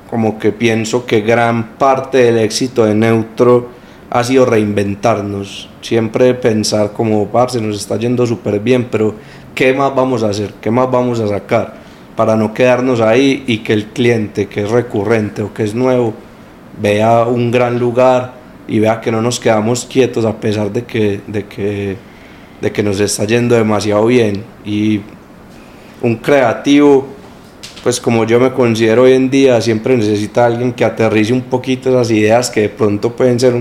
[0.09, 3.69] como que pienso que gran parte del éxito de Neutro
[4.11, 5.69] ha sido reinventarnos.
[5.83, 9.15] Siempre pensar como, parce, nos está yendo súper bien, pero
[9.55, 10.55] ¿qué más vamos a hacer?
[10.61, 11.90] ¿Qué más vamos a sacar?
[12.17, 16.15] Para no quedarnos ahí y que el cliente que es recurrente o que es nuevo
[16.81, 18.35] vea un gran lugar
[18.69, 21.97] y vea que no nos quedamos quietos a pesar de que, de que,
[22.61, 24.45] de que nos está yendo demasiado bien.
[24.65, 25.01] Y
[26.03, 27.07] un creativo,
[27.83, 31.91] pues como yo me considero hoy en día, siempre necesita alguien que aterrice un poquito
[31.91, 33.55] esas ideas que de pronto pueden ser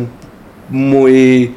[0.69, 1.53] muy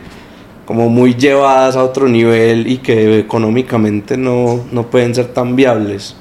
[0.65, 6.17] como muy llevadas a otro nivel y que económicamente no, no pueden ser tan viables.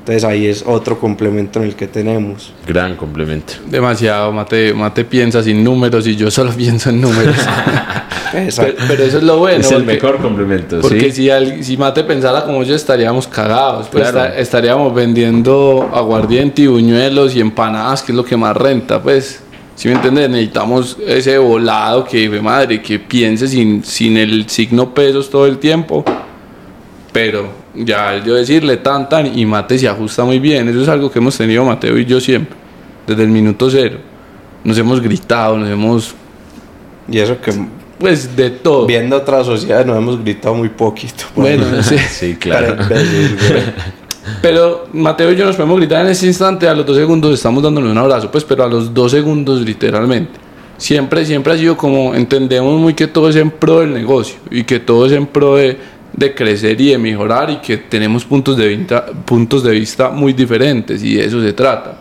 [0.00, 2.52] Entonces ahí es otro complemento en el que tenemos.
[2.66, 3.52] Gran complemento.
[3.68, 7.36] Demasiado, Mate, Mate piensa sin números y yo solo pienso en números.
[8.32, 8.82] pero, Exacto.
[8.88, 9.60] pero eso es lo bueno.
[9.60, 11.22] es el porque- mejor complemento, Porque ¿sí?
[11.24, 13.88] si, al- si Mate pensara como yo, estaríamos cagados.
[13.88, 14.34] Pues Claro.
[14.34, 19.02] estaríamos vendiendo aguardiente y buñuelos y empanadas, que es lo que más renta.
[19.02, 19.42] Pues,
[19.76, 25.28] si me entiendes, necesitamos ese volado que, madre, que piense sin, sin el signo pesos
[25.28, 26.04] todo el tiempo.
[27.12, 30.68] Pero ya yo decirle tan tan y Mate se ajusta muy bien.
[30.68, 32.56] Eso es algo que hemos tenido Mateo y yo siempre,
[33.06, 33.98] desde el minuto cero.
[34.64, 36.14] Nos hemos gritado, nos hemos.
[37.08, 37.52] Y eso que
[37.98, 38.86] Pues de todo.
[38.86, 41.24] viendo otras sociedades nos hemos gritado muy poquito.
[41.34, 41.82] Bueno, ahí.
[41.82, 41.98] sí.
[41.98, 42.76] Sí, claro.
[42.88, 43.32] Veces.
[44.42, 47.62] Pero Mateo y yo nos podemos gritar en ese instante, a los dos segundos estamos
[47.62, 50.32] dándole un abrazo, pues, pero a los dos segundos literalmente.
[50.76, 54.64] Siempre, siempre ha sido como, entendemos muy que todo es en pro del negocio y
[54.64, 55.78] que todo es en pro de,
[56.12, 60.32] de crecer y de mejorar y que tenemos puntos de, vista, puntos de vista muy
[60.32, 61.98] diferentes y de eso se trata.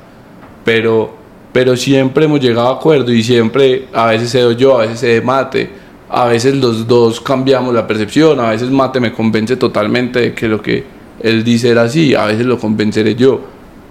[0.64, 1.14] Pero,
[1.52, 5.22] pero siempre hemos llegado a acuerdo y siempre, a veces cedo yo, a veces cede
[5.22, 5.70] Mate,
[6.10, 10.48] a veces los dos cambiamos la percepción, a veces Mate me convence totalmente de que
[10.48, 10.84] lo que
[11.22, 13.42] él dice era así, a veces lo convenceré yo,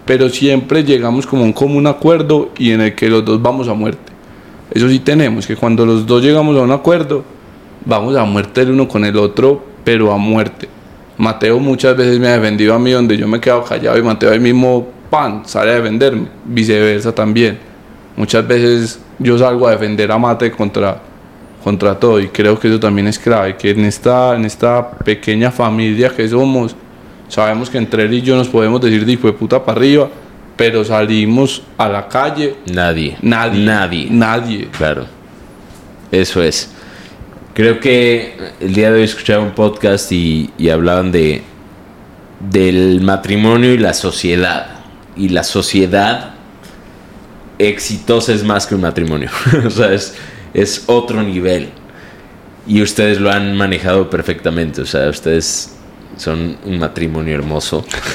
[0.04, 3.74] pero siempre llegamos como un común acuerdo y en el que los dos vamos a
[3.74, 4.12] muerte.
[4.70, 7.24] Eso sí tenemos, que cuando los dos llegamos a un acuerdo,
[7.84, 10.68] vamos a muerte el uno con el otro, pero a muerte.
[11.16, 14.02] Mateo muchas veces me ha defendido a mí donde yo me he quedado callado y
[14.02, 17.58] Mateo ahí mismo, pan, sale a defenderme, viceversa también.
[18.14, 21.00] Muchas veces yo salgo a defender a Mate contra,
[21.64, 25.50] contra todo y creo que eso también es clave, que en esta, en esta pequeña
[25.50, 26.76] familia que somos,
[27.26, 30.10] sabemos que entre él y yo nos podemos decir de hijo de puta para arriba,
[30.54, 33.16] pero salimos a la calle, Nadie.
[33.22, 34.08] nadie, Nadie.
[34.10, 34.68] nadie.
[34.76, 35.06] Claro.
[36.12, 36.74] Eso es.
[37.58, 41.42] Creo que el día de hoy escuchaba un podcast y, y hablaban de
[42.38, 44.78] del matrimonio y la sociedad.
[45.16, 46.34] Y la sociedad
[47.58, 49.28] exitosa es más que un matrimonio.
[49.66, 50.14] o sea, es,
[50.54, 51.70] es otro nivel.
[52.68, 54.82] Y ustedes lo han manejado perfectamente.
[54.82, 55.74] O sea, ustedes
[56.16, 57.84] son un matrimonio hermoso.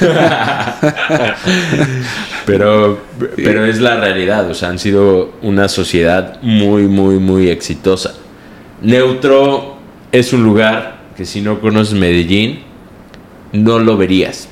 [2.46, 2.98] pero,
[3.36, 4.48] pero es la realidad.
[4.48, 8.14] O sea, han sido una sociedad muy, muy, muy exitosa.
[8.82, 9.76] Neutro
[10.12, 12.60] es un lugar que si no conoces Medellín,
[13.52, 14.48] no lo verías.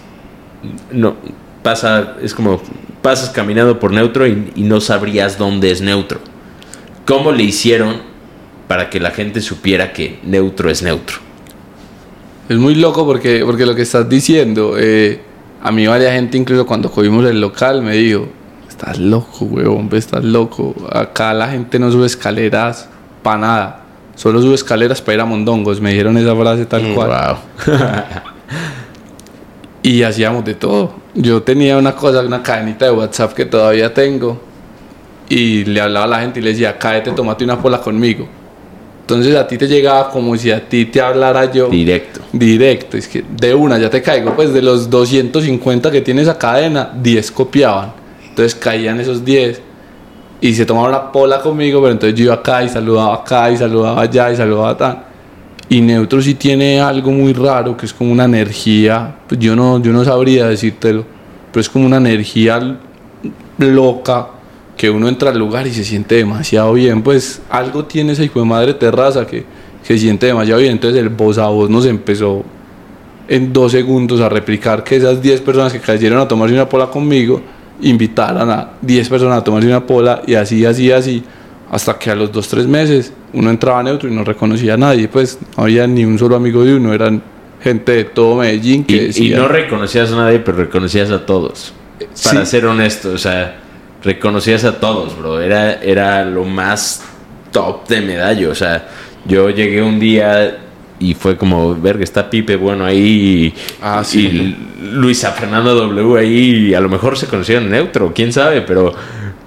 [0.93, 1.17] No,
[1.63, 2.61] pasa, es como
[3.03, 6.21] pasas caminando por Neutro y, no sabrías dónde es Neutro.
[7.05, 7.97] ¿Cómo le hicieron
[8.69, 11.19] para que la gente supiera que Neutro es Neutro?
[12.49, 15.21] Es muy loco porque, porque lo que estás diciendo, eh,
[15.63, 18.29] a mí varias gente incluso cuando cogimos el local me dijo,
[18.69, 20.75] estás loco, huevón, estás loco.
[20.91, 22.89] Acá la gente no sube escaleras
[23.23, 23.82] para nada.
[24.15, 25.81] Solo sube escaleras para ir a Mondongos.
[25.81, 27.37] Me dijeron esa frase tal Mm, cual.
[29.83, 30.93] y hacíamos de todo.
[31.15, 34.41] Yo tenía una cosa, una cadenita de WhatsApp que todavía tengo.
[35.29, 38.29] Y le hablaba a la gente y le decía, cáete, tomate una pola conmigo.
[39.01, 41.69] Entonces a ti te llegaba como si a ti te hablara yo.
[41.69, 42.21] Directo.
[42.33, 46.39] Directo, es que de una ya te caigo, pues de los 250 que tiene esa
[46.39, 47.93] cadena, 10 copiaban.
[48.29, 49.61] Entonces caían esos 10
[50.43, 53.57] y se tomaban la pola conmigo, pero entonces yo iba acá y saludaba acá y
[53.57, 55.05] saludaba allá y saludaba tan.
[55.69, 59.81] Y Neutro sí tiene algo muy raro que es como una energía, pues yo no,
[59.81, 61.05] yo no sabría decírtelo,
[61.53, 62.77] pero es como una energía
[63.57, 64.27] loca
[64.77, 68.41] que uno entra al lugar y se siente demasiado bien, pues algo tiene esa hijo
[68.41, 69.45] de madre terraza que,
[69.87, 72.43] que se siente demasiado bien, entonces el voz a voz nos empezó
[73.29, 76.89] en dos segundos a replicar que esas 10 personas que cayeron a tomarse una pola
[76.89, 77.41] conmigo
[77.83, 81.23] invitaran a 10 personas a tomarse una pola y así, así, así,
[81.71, 85.09] hasta que a los 2, 3 meses uno entraba neutro y no reconocía a nadie,
[85.09, 87.23] pues no había ni un solo amigo de uno, eran
[87.63, 91.73] gente de todo Medellín que Y, no reconocías a nadie, pero reconocías a todos.
[92.25, 92.51] Para Sí.
[92.51, 93.57] ser honesto, o sea,
[94.03, 95.41] reconocías a todos, bro.
[95.41, 97.03] Era, era lo más
[97.53, 98.51] top de medallo.
[98.51, 98.89] O sea,
[99.27, 100.59] yo llegué un día
[101.11, 104.27] y fue como, verga, está Pipe bueno ahí y, Ah, sí.
[104.81, 108.93] y Luisa Fernando W ahí y a lo mejor se conocían neutro, quién sabe, pero,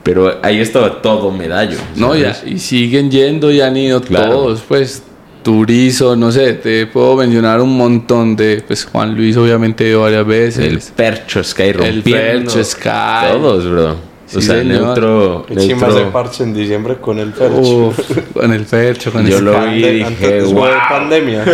[0.04, 1.78] pero ahí estaba todo medallo.
[1.96, 4.32] No, ya, y siguen yendo y han ido Claro.
[4.34, 5.04] todos, pues
[5.44, 10.66] Turizo, no sé, te puedo mencionar un montón de, pues Juan Luis obviamente varias veces.
[10.66, 12.12] El Percho Sky El rompiendo.
[12.52, 12.90] Percho Sky.
[13.32, 14.15] Todos, bro.
[14.36, 14.82] O Sí, sea, señor.
[14.82, 15.46] neutro.
[15.50, 17.60] Neutro- ese parche en diciembre con el Fercho.
[17.60, 18.00] Uf,
[18.34, 20.70] con el Fercho, con Yo el lo vi y dije, antes después de "Wow".
[20.90, 21.46] pandemia.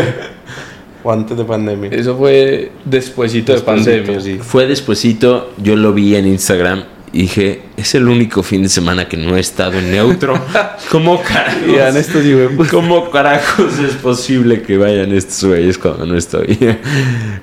[1.03, 1.89] o antes de pandemia.
[1.91, 4.19] Eso fue despuesito de pandemia.
[4.21, 4.37] sí.
[4.41, 9.09] Fue despuesito, yo lo vi en Instagram y dije, es el único fin de semana
[9.09, 10.33] que no he estado en neutro.
[10.91, 11.95] ¿Cómo carajos?
[11.95, 16.57] estos hijos- ¿Cómo carajos es posible que vayan estos güeyes cuando no estoy?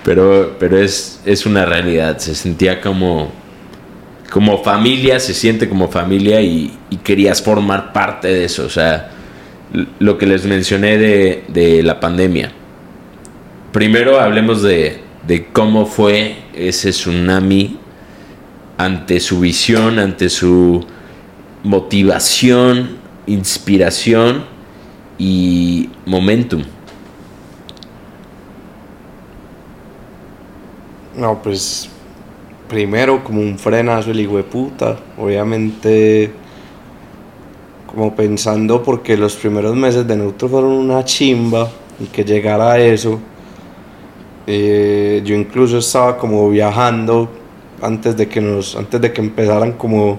[0.04, 2.16] Pero, pero es, es una realidad.
[2.18, 3.30] Se sentía como,
[4.30, 8.64] como familia, se siente como familia y, querías formar parte de eso.
[8.66, 9.10] O sea,
[9.98, 12.52] lo que les mencioné de, de la pandemia.
[13.72, 17.78] Primero hablemos de, de cómo fue ese tsunami
[18.76, 20.84] ante su visión, ante su
[21.62, 24.44] motivación, inspiración
[25.18, 26.62] y momentum.
[31.14, 31.90] No, pues
[32.68, 34.96] primero como un frenazo el hijo puta.
[35.18, 36.30] Obviamente
[37.86, 42.78] como pensando porque los primeros meses de Neutro fueron una chimba y que llegara a
[42.78, 43.18] eso.
[44.46, 47.28] eh, yo incluso estaba como viajando
[47.82, 50.18] antes de que nos antes de que empezaran como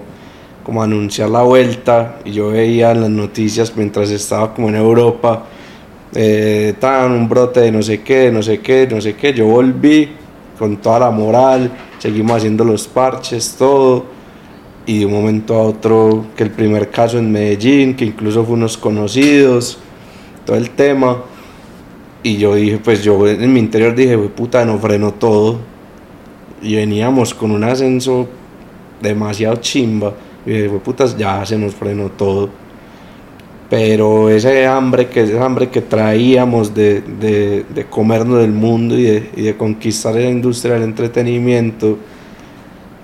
[0.64, 5.44] como anunciar la vuelta y yo veía en las noticias mientras estaba como en Europa
[6.14, 9.32] eh, tan un brote de no sé qué, no sé qué, no sé qué.
[9.32, 10.10] Yo volví
[10.58, 14.04] con toda la moral, seguimos haciendo los parches, todo.
[14.86, 18.54] Y de un momento a otro, que el primer caso en Medellín, que incluso fue
[18.54, 19.78] unos conocidos,
[20.44, 21.18] todo el tema.
[22.22, 25.58] Y yo dije, pues yo en mi interior dije, "Fue puta, no frenó todo.
[26.62, 28.26] Y veníamos con un ascenso
[29.00, 30.14] demasiado chimba.
[30.44, 32.48] Y dije, "Fue puta, ya se nos frenó todo
[33.70, 39.04] pero ese hambre que ese hambre que traíamos de, de, de comernos del mundo y
[39.04, 41.96] de, y de conquistar la industria del entretenimiento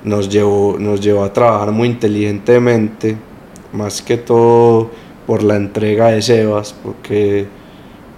[0.03, 3.17] nos llevó, nos llevó a trabajar muy inteligentemente,
[3.73, 4.91] más que todo
[5.25, 7.47] por la entrega de Sebas, porque,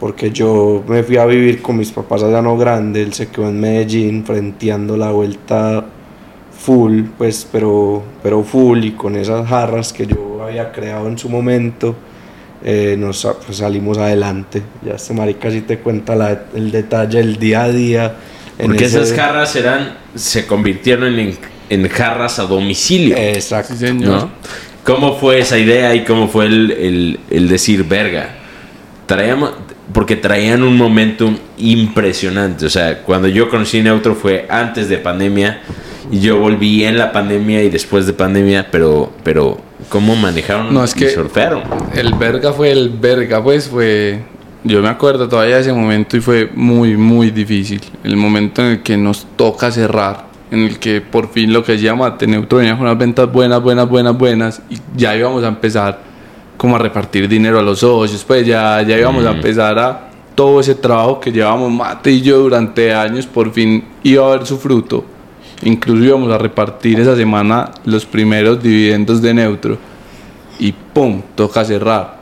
[0.00, 3.48] porque yo me fui a vivir con mis papás a Llano Grande, él se quedó
[3.48, 5.84] en Medellín frenteando la vuelta
[6.50, 11.28] full, pues, pero, pero full y con esas jarras que yo había creado en su
[11.28, 11.94] momento
[12.64, 14.62] eh, nos pues, salimos adelante.
[14.84, 18.14] Ya este marica sí te cuenta la- el detalle, el día a día.
[18.58, 21.38] en Porque ese- esas jarras eran, se convirtieron en,
[21.70, 23.16] en jarras a domicilio.
[23.16, 23.74] Exacto.
[23.74, 24.08] Sí, señor.
[24.08, 24.30] ¿no?
[24.84, 28.30] ¿Cómo fue esa idea y cómo fue el, el- el decir, verga?
[29.06, 29.52] Traíamos,
[29.92, 32.66] porque traían un momentum impresionante.
[32.66, 35.60] O sea, cuando yo conocí Neutro fue antes de pandemia
[36.10, 40.84] y yo volví en la pandemia y después de pandemia, pero, pero cómo manejaron No,
[40.84, 41.62] es y surfearon.
[41.94, 44.22] El verga fue el verga, pues fue.
[44.64, 47.80] Yo me acuerdo todavía de ese momento y fue muy, muy difícil.
[48.02, 51.78] El momento en el que nos toca cerrar, en el que por fin lo que
[51.78, 56.00] llama Neutro venía con unas ventas buenas, buenas, buenas, buenas y ya íbamos a empezar
[56.56, 60.60] como a repartir dinero a los socios, pues ya, ya íbamos a empezar a todo
[60.60, 64.58] ese trabajo que llevamos Mate y yo durante años, por fin iba a ver su
[64.58, 65.04] fruto.
[65.62, 69.78] Incluso íbamos a repartir esa semana los primeros dividendos de Neutro
[70.58, 71.22] y ¡pum!
[71.34, 72.18] toca cerrar.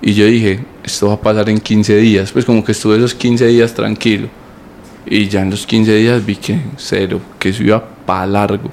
[0.00, 2.32] Y yo dije, esto va a pasar en 15 días.
[2.32, 4.28] Pues como que estuve esos 15 días tranquilo.
[5.06, 8.70] Y ya en los 15 días vi que cero, que eso iba para largo.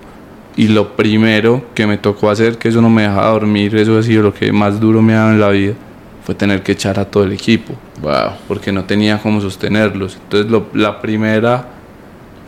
[0.56, 4.04] Y lo primero que me tocó hacer, que eso no me dejaba dormir, eso ha
[4.04, 5.74] sido lo que más duro me ha dado en la vida,
[6.26, 7.74] fue tener que echar a todo el equipo.
[8.02, 8.34] Wow.
[8.48, 10.18] Porque no tenía cómo sostenerlos.
[10.22, 11.68] Entonces lo- la primera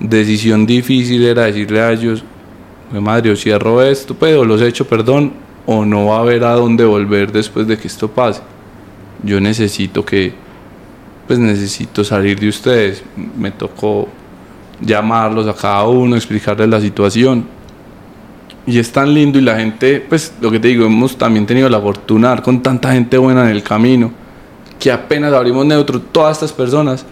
[0.02, 2.24] decisión difícil era decirle a ellos,
[2.92, 5.34] "Jue madre, o cierro esto, pues, o los echo, perdón,
[5.66, 8.42] o no va a haber a dónde volver después de que esto pase.
[9.24, 10.34] Yo necesito que,
[11.28, 13.04] pues necesito salir de ustedes.
[13.38, 14.08] Me tocó
[14.82, 17.46] llamarlos a cada uno, explicarles la situación.
[18.66, 21.70] Y es tan lindo y la gente, pues lo que te digo, hemos también tenido
[21.70, 24.12] la fortuna de dar con tanta gente buena en el camino,
[24.80, 27.06] que apenas abrimos neutro, todas estas personas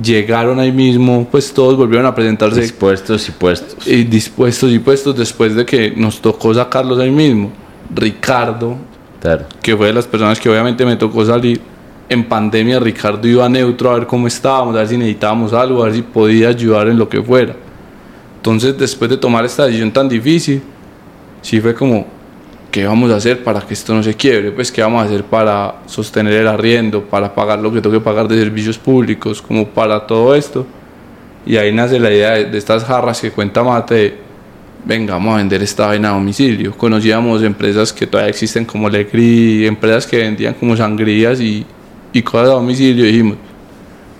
[0.00, 3.86] llegaron ahí mismo, pues todos volvieron a presentarse Dispuestos y puestos.
[3.86, 7.50] y dispuestos y puestos después de que nos tocó sacarlos ahí mismo.
[7.94, 8.76] Ricardo,
[9.20, 9.44] Claro.
[9.60, 11.60] que fue de las personas que obviamente me tocó salir
[12.08, 15.82] en pandemia, Ricardo iba a neutro a ver cómo estábamos, a ver si necesitábamos algo,
[15.82, 17.54] a ver si podía ayudar en lo que fuera.
[18.36, 20.60] Entonces, después de tomar esta decisión tan difícil,
[21.40, 22.06] sí fue como,
[22.72, 24.50] ¿qué vamos a hacer para que esto no se quiebre?
[24.50, 28.04] Pues, ¿qué vamos a hacer para sostener el arriendo, para pagar lo que tengo que
[28.04, 30.66] pagar de servicios públicos, como para todo esto?
[31.46, 34.16] Y ahí nace la idea de, de estas jarras que cuenta Mate,
[34.84, 36.76] venga, vamos a vender esta vaina a domicilio.
[36.76, 41.66] Conocíamos empresas que todavía existen como Legri, empresas que vendían como sangrías y,
[42.12, 43.04] y cosas a domicilio.
[43.04, 43.36] Y dijimos,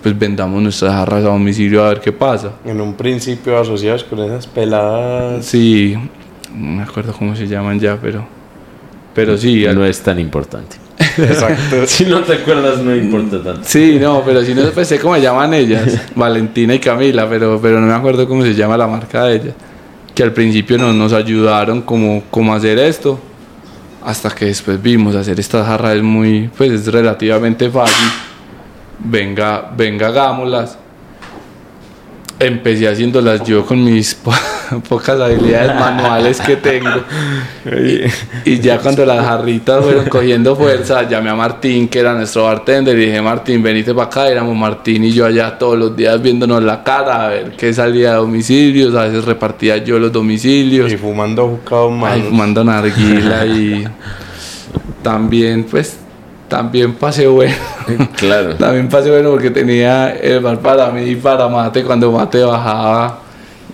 [0.01, 2.53] pues vendamos nuestras jarras a domicilio a ver qué pasa.
[2.65, 5.45] En un principio asociados con esas peladas.
[5.45, 5.95] Sí,
[6.53, 8.25] no me acuerdo cómo se llaman ya, pero,
[9.13, 9.65] pero sí.
[9.73, 10.77] No es tan importante.
[11.17, 11.85] Exacto.
[11.87, 13.61] Si no te acuerdas, no importa tanto.
[13.63, 17.59] Sí, no, pero si no pues sé cómo se llaman ellas, Valentina y Camila, pero,
[17.61, 19.55] pero no me acuerdo cómo se llama la marca de ellas,
[20.13, 23.19] que al principio nos, nos ayudaron como, como a hacer esto,
[24.03, 28.07] hasta que después vimos hacer estas jarras es muy, pues es relativamente fácil,
[28.99, 30.77] venga, venga, hagámoslas.
[32.39, 34.15] Empecé haciéndolas yo con mis
[34.89, 36.89] pocas habilidades manuales que tengo.
[37.65, 42.43] Y, y ya cuando las jarritas fueron cogiendo fuerza, llamé a Martín, que era nuestro
[42.43, 44.27] bartender, y dije, Martín, venite para acá.
[44.27, 48.11] Éramos Martín y yo allá todos los días viéndonos la cara, a ver qué salía
[48.11, 48.95] de domicilios.
[48.95, 50.91] A veces repartía yo los domicilios.
[50.91, 52.27] Y fumando Ay, manos.
[52.27, 53.85] fumando narguila y
[55.01, 55.97] también, pues,
[56.47, 57.55] también pasé bueno.
[58.15, 58.55] Claro.
[58.57, 61.83] También pasé bueno porque tenía el bar para mí y para Mate.
[61.83, 63.19] Cuando Mate bajaba,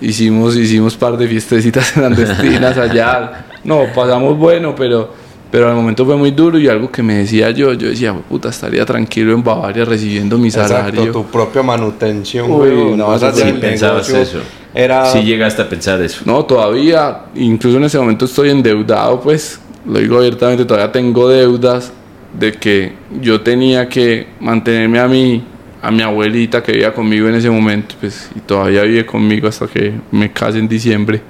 [0.02, 3.46] hicimos, hicimos par de fiestecitas clandestinas allá.
[3.64, 5.12] No, pasamos bueno, pero,
[5.52, 8.50] pero al momento fue muy duro y algo que me decía yo, yo decía, puta,
[8.50, 11.02] estaría tranquilo en Bavaria recibiendo mi salario.
[11.02, 12.96] Exacto, tu propia manutención, Uy, güey.
[12.96, 14.40] no, Sí, el pensabas negocio.
[14.40, 14.48] eso.
[14.74, 15.06] Era.
[15.08, 16.22] Sí llegaste a pensar eso.
[16.26, 21.92] No, todavía, incluso en ese momento estoy endeudado, pues lo digo abiertamente, todavía tengo deudas
[22.38, 25.44] de que yo tenía que mantenerme a mí,
[25.82, 29.68] a mi abuelita que vivía conmigo en ese momento, pues y todavía vive conmigo hasta
[29.68, 31.22] que me case en diciembre.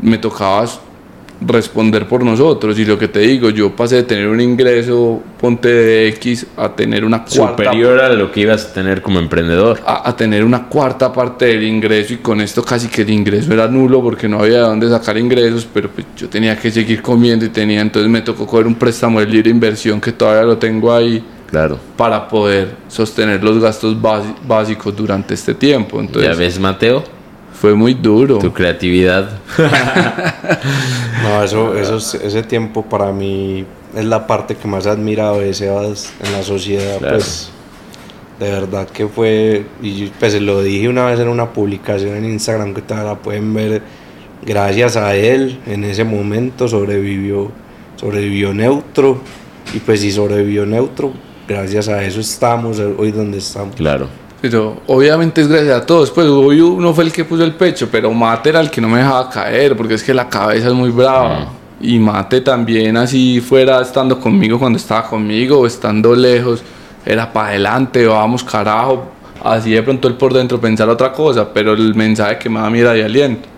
[0.00, 0.66] Me tocaba
[1.40, 5.68] responder por nosotros y lo que te digo, yo pasé de tener un ingreso ponte
[5.68, 9.80] de X a tener una cuarta Superior a lo que ibas a tener como emprendedor.
[9.86, 13.52] a, a tener una cuarta parte del ingreso y con esto casi que el ingreso
[13.52, 17.02] era nulo porque no había de dónde sacar ingresos, pero pues yo tenía que seguir
[17.02, 20.58] comiendo y tenía, entonces me tocó coger un préstamo de libre inversión que todavía lo
[20.58, 21.78] tengo ahí Claro.
[21.96, 23.96] para poder sostener los gastos
[24.46, 26.02] básicos durante este tiempo.
[26.20, 27.02] Ya ves, Mateo,
[27.58, 28.38] fue muy duro.
[28.38, 29.30] tu creatividad.
[31.22, 33.64] No, eso, eso, es- ese tiempo para mí
[33.96, 36.98] es la parte que más he admirado de Sebas en la sociedad.
[36.98, 37.16] Claro.
[37.16, 37.50] Pues
[38.38, 42.72] de verdad que fue, y pues lo dije una vez en una publicación en Instagram
[42.74, 43.82] que todavía la pueden ver.
[44.46, 47.50] Gracias a él, en ese momento sobrevivió,
[47.96, 49.20] sobrevivió neutro.
[49.74, 51.12] Y pues si sobrevivió neutro,
[51.48, 53.74] gracias a eso estamos hoy donde estamos.
[53.74, 54.06] Claro.
[54.40, 56.10] Pero obviamente es gracias a todos.
[56.10, 58.88] Pues hoy uno fue el que puso el pecho, pero Mate era el que no
[58.88, 61.48] me dejaba caer, porque es que la cabeza es muy brava.
[61.80, 66.62] Y Mate también, así fuera estando conmigo cuando estaba conmigo o estando lejos,
[67.04, 69.06] era para adelante, vamos carajo.
[69.42, 72.68] Así de pronto él por dentro pensar otra cosa, pero el mensaje que me da
[72.68, 73.48] mira de aliento.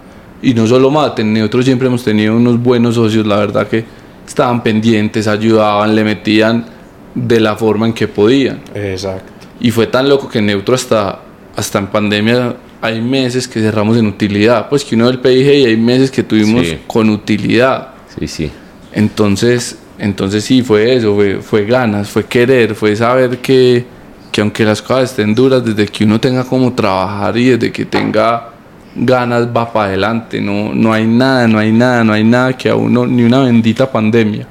[0.43, 3.85] Y no solo Mate, nosotros siempre hemos tenido unos buenos socios, la verdad que
[4.27, 6.80] estaban pendientes, ayudaban, le metían
[7.15, 8.61] de la forma en que podían.
[8.75, 9.33] Exacto.
[9.61, 11.21] Y fue tan loco que Neutro hasta,
[11.57, 14.69] hasta en pandemia hay meses que cerramos en utilidad.
[14.69, 16.79] Pues que uno del PIG y hay meses que tuvimos Sí.
[16.87, 17.89] con utilidad.
[18.19, 18.51] Sí, sí.
[18.93, 23.85] Entonces, entonces sí, fue eso, fue, fue ganas, fue querer, fue saber que,
[24.33, 27.85] que aunque las cosas estén duras, desde que uno tenga como trabajar y desde que
[27.85, 28.49] tenga
[28.97, 30.41] ganas va para adelante.
[30.41, 33.41] No, no hay nada, no hay nada, no hay nada que a uno, ni una
[33.41, 34.47] bendita pandemia,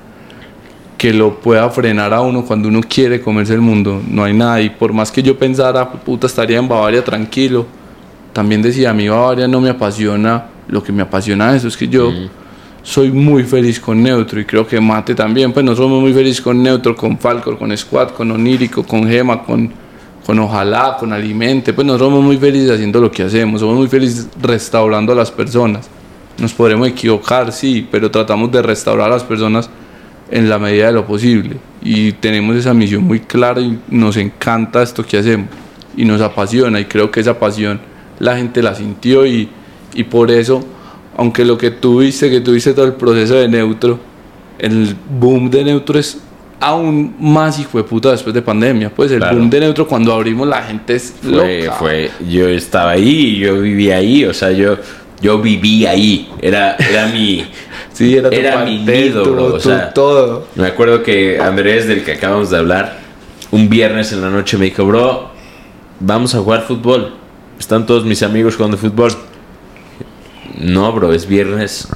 [0.99, 4.01] que lo pueda frenar a uno cuando uno quiere comerse el mundo.
[4.05, 4.59] No hay nada.
[4.59, 7.65] Y por más que yo pensara, puta, estaría en Bavaria tranquilo,
[8.33, 11.87] también decía, a mí Bavaria no me apasiona, lo que me apasiona eso es que
[11.87, 12.11] yo
[12.83, 16.41] soy muy feliz con Neutro y creo que Mate también, pues no somos muy felices
[16.41, 19.71] con Neutro, con Falcor, con Squad, con Onírico, con Gema, con,
[20.25, 23.87] con Ojalá, con Alimente, pues no somos muy felices haciendo lo que hacemos, somos muy
[23.87, 25.89] felices restaurando a las personas.
[26.37, 29.69] Nos podremos equivocar, sí, pero tratamos de restaurar a las personas
[30.32, 34.84] en la medida de lo posible y tenemos esa misión muy clara y nos encanta
[34.84, 35.47] esto que hacemos
[35.97, 37.80] y nos apasiona y creo que esa pasión
[38.19, 39.49] la gente la sintió y,
[39.93, 40.63] y por eso,
[41.17, 43.99] aunque lo que tuviste, que tuviste todo el proceso de neutro,
[44.59, 46.19] el boom de neutro es
[46.59, 48.89] aún más hijo de puta después de pandemia.
[48.93, 49.38] Pues el Claro.
[49.38, 51.71] boom de neutro cuando abrimos la gente es Fue, loca.
[51.77, 54.75] fue, yo estaba ahí, yo vivía ahí, o sea, yo,
[55.21, 56.30] yo viví ahí.
[56.41, 57.45] Era, era mi.
[57.99, 59.93] Sí, era, tu Era mi tu- bro, o sea.
[59.93, 60.47] todo.
[60.55, 62.97] Me acuerdo que Andrés, del que acabamos de hablar,
[63.51, 65.29] un viernes en la noche me dijo, bro,
[65.99, 67.15] vamos a jugar fútbol.
[67.59, 69.11] Están todos mis amigos jugando fútbol.
[70.57, 71.89] No, bro, es viernes.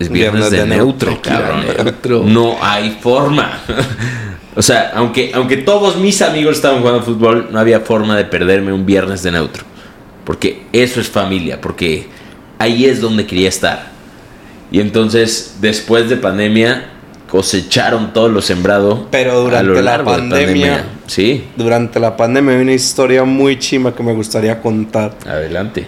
[0.00, 1.64] Es viernes, Viernes de, de neutro, neutro, cabrón.
[1.84, 2.22] neutro.
[2.24, 3.60] No hay forma.
[4.56, 8.72] o sea, aunque, aunque todos mis amigos estaban jugando fútbol, no había forma de perderme
[8.72, 9.64] un viernes de neutro.
[10.24, 12.08] Porque eso es familia, porque
[12.58, 13.97] ahí es donde quería estar.
[14.70, 16.90] Y entonces, después de pandemia,
[17.30, 19.06] cosecharon todo lo sembrado.
[19.10, 24.12] Pero durante la pandemia- Sí, Durante la pandemia hay una historia muy chima que me
[24.12, 25.12] gustaría contar.
[25.26, 25.86] adelante.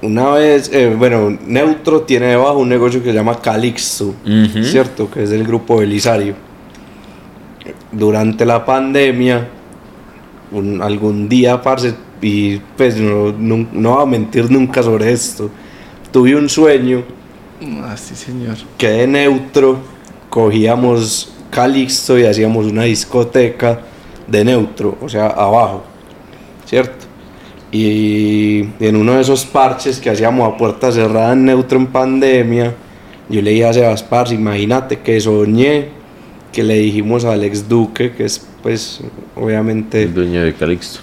[0.00, 4.14] Una vez, eh, bueno, Neutro tiene debajo un negocio que se llama Calixto.
[4.64, 5.08] ¿cierto?
[5.10, 6.34] Que es del grupo Belisario.
[7.92, 9.46] Durante la pandemia,
[10.50, 15.50] un- algún día, parce, y pues no, no, no voy a mentir nunca sobre esto,
[16.10, 17.02] tuve un sueño
[17.82, 18.56] Ah, sí, señor.
[18.76, 19.78] que de Neutro
[20.28, 23.80] cogíamos Calixto y hacíamos una discoteca
[24.26, 25.84] de Neutro, o sea, abajo,
[26.64, 27.06] ¿cierto?
[27.70, 32.74] Y en uno de esos parches que hacíamos a puerta cerrada en Neutro en pandemia,
[33.28, 35.88] yo le dije a Sebas, parce, imagínate que soñé
[36.52, 39.00] que le dijimos a Alex Duque, que es pues
[39.36, 40.02] obviamente...
[40.02, 41.00] El dueño de Calixto.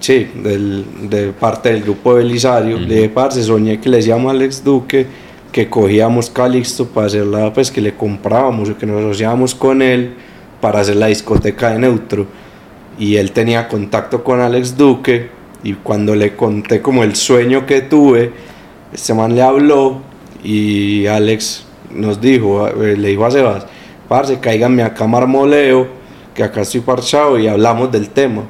[0.00, 2.78] Sí, del, de parte del grupo Belisario.
[2.78, 5.06] Le dije, parce, soñé que le decíamos a Alex Duque
[5.52, 10.14] que cogíamos Calixto para hacerla, pues que le comprábamos o que nos asociábamos con él
[10.60, 12.26] para hacer la discoteca de Neutro.
[12.98, 15.28] Y él tenía contacto con Alex Duque
[15.62, 18.32] y cuando le conté como el sueño que tuve,
[18.92, 20.00] este man le habló
[20.44, 23.66] y Alex nos dijo, eh, le dijo a Sebas,
[24.08, 25.86] parce, cáiganme acá Marmoleo,
[26.34, 28.42] que acá estoy parchado y hablamos del tema.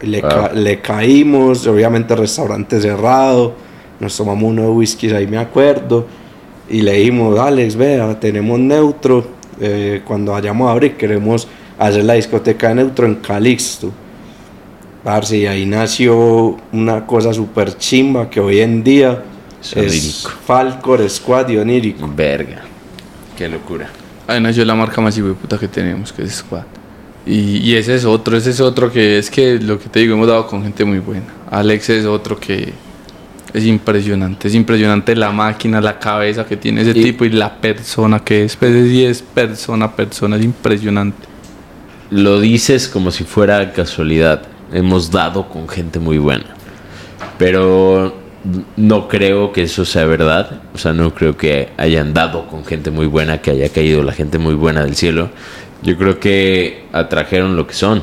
[0.00, 0.30] Y le, Wow.
[0.30, 3.54] ca- le caímos, obviamente restaurante cerrado,
[4.00, 6.06] nos tomamos unos whiskies ahí me acuerdo,
[6.72, 9.24] y le dijimos, Alex, vea, tenemos neutro,
[9.60, 11.46] eh, cuando vayamos a abrir queremos
[11.78, 13.92] hacer la discoteca de neutro en Calixto.
[15.04, 19.22] Parce, y ahí nació una cosa súper chimba que hoy en día
[19.60, 20.30] es Onírico.
[20.46, 22.10] Falcor, Squad y Onírico.
[22.16, 22.62] Verga.
[23.36, 23.90] Qué locura.
[24.26, 26.64] Ahí nació la marca más puta que tenemos, que es Squad.
[27.26, 30.14] Y, y ese es otro, ese es otro que es que lo que te digo,
[30.14, 31.26] hemos dado con gente muy buena.
[31.50, 32.72] Alex es otro que
[33.54, 37.54] es impresionante, es impresionante la máquina, la cabeza que tiene ese Y- tipo y la
[37.60, 41.26] persona que es, pues sí es persona, persona, es impresionante.
[42.10, 44.42] Lo dices como si fuera casualidad.
[44.72, 46.44] Hemos dado con gente muy buena.
[47.38, 48.14] Pero
[48.76, 50.60] no creo que eso sea verdad.
[50.74, 54.12] O sea, no creo que hayan dado con gente muy buena, que haya caído la
[54.12, 55.30] gente muy buena del cielo.
[55.82, 58.02] Yo creo que atrajeron lo que son.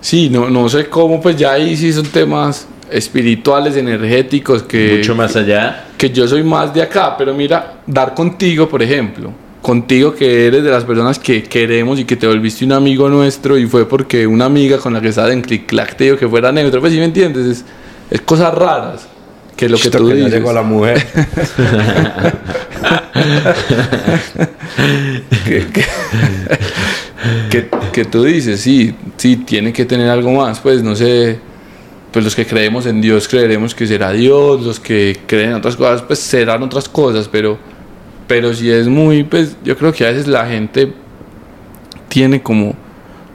[0.00, 5.14] Sí, no, no sé cómo, pues ya ahí sí son temas espirituales, energéticos, que, Mucho
[5.14, 5.86] más allá.
[5.96, 9.32] que yo soy más de acá, pero mira, dar contigo, por ejemplo,
[9.62, 13.58] contigo que eres de las personas que queremos y que te volviste un amigo nuestro
[13.58, 16.28] y fue porque una amiga con la que estabas en click clack te dijo que
[16.28, 17.64] fuera neutro, pues sí me entiendes, es,
[18.10, 19.08] es cosas raras
[19.56, 20.32] que lo que tú que dices.
[20.34, 21.04] llegó la mujer.
[25.44, 25.84] que, que-
[27.50, 31.38] que- que tú dices, sí, sí, tiene que tener algo más, pues no sé,
[32.12, 35.76] pues los que creemos en Dios creeremos que será Dios, los que creen en otras
[35.76, 37.58] cosas, pues serán otras cosas, pero,
[38.26, 40.92] pero si es muy, pues yo creo que a veces la gente
[42.08, 42.74] tiene como,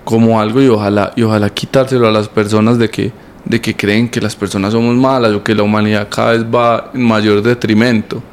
[0.04, 3.12] como algo y ojalá, y ojalá quitárselo a las personas de que,
[3.46, 6.92] de que creen que las personas somos malas o que la humanidad cada vez va
[6.94, 8.24] en mayor detrimento.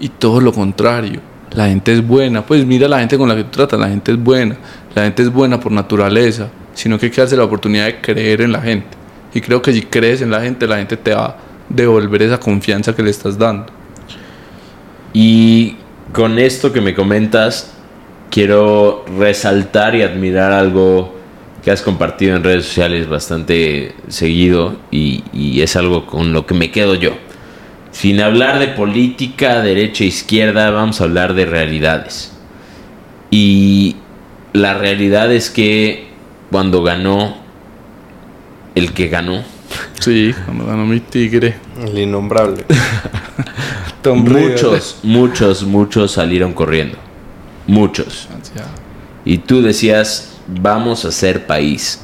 [0.00, 1.20] Y todo lo contrario,
[1.52, 2.44] la gente es buena.
[2.44, 4.56] Pues mira la gente con la que tú tratas, la gente es buena.
[4.94, 8.40] La gente es buena por naturaleza, sino que hay que darse la oportunidad de creer
[8.40, 8.97] en la gente.
[9.34, 11.36] Y creo que si crees en la gente, la gente te va a
[11.68, 13.66] devolver esa confianza que le estás dando.
[15.12, 15.76] Y
[16.12, 17.72] con esto que me comentas,
[18.30, 21.16] quiero resaltar y admirar algo
[21.62, 26.54] que has compartido en redes sociales bastante seguido y, y es algo con lo que
[26.54, 27.12] me quedo yo.
[27.90, 32.32] Sin hablar de política, derecha, izquierda, vamos a hablar de realidades.
[33.30, 33.96] Y
[34.52, 36.08] la realidad es que
[36.50, 37.36] cuando ganó
[38.78, 39.44] el que ganó,
[40.00, 41.56] Sí, cuando ganó mi tigre.
[41.82, 42.64] El innombrable.
[44.04, 46.96] Muchos, muchos, muchos salieron corriendo.
[47.66, 48.26] Muchos.
[49.22, 52.00] Y tú decías, vamos a ser país.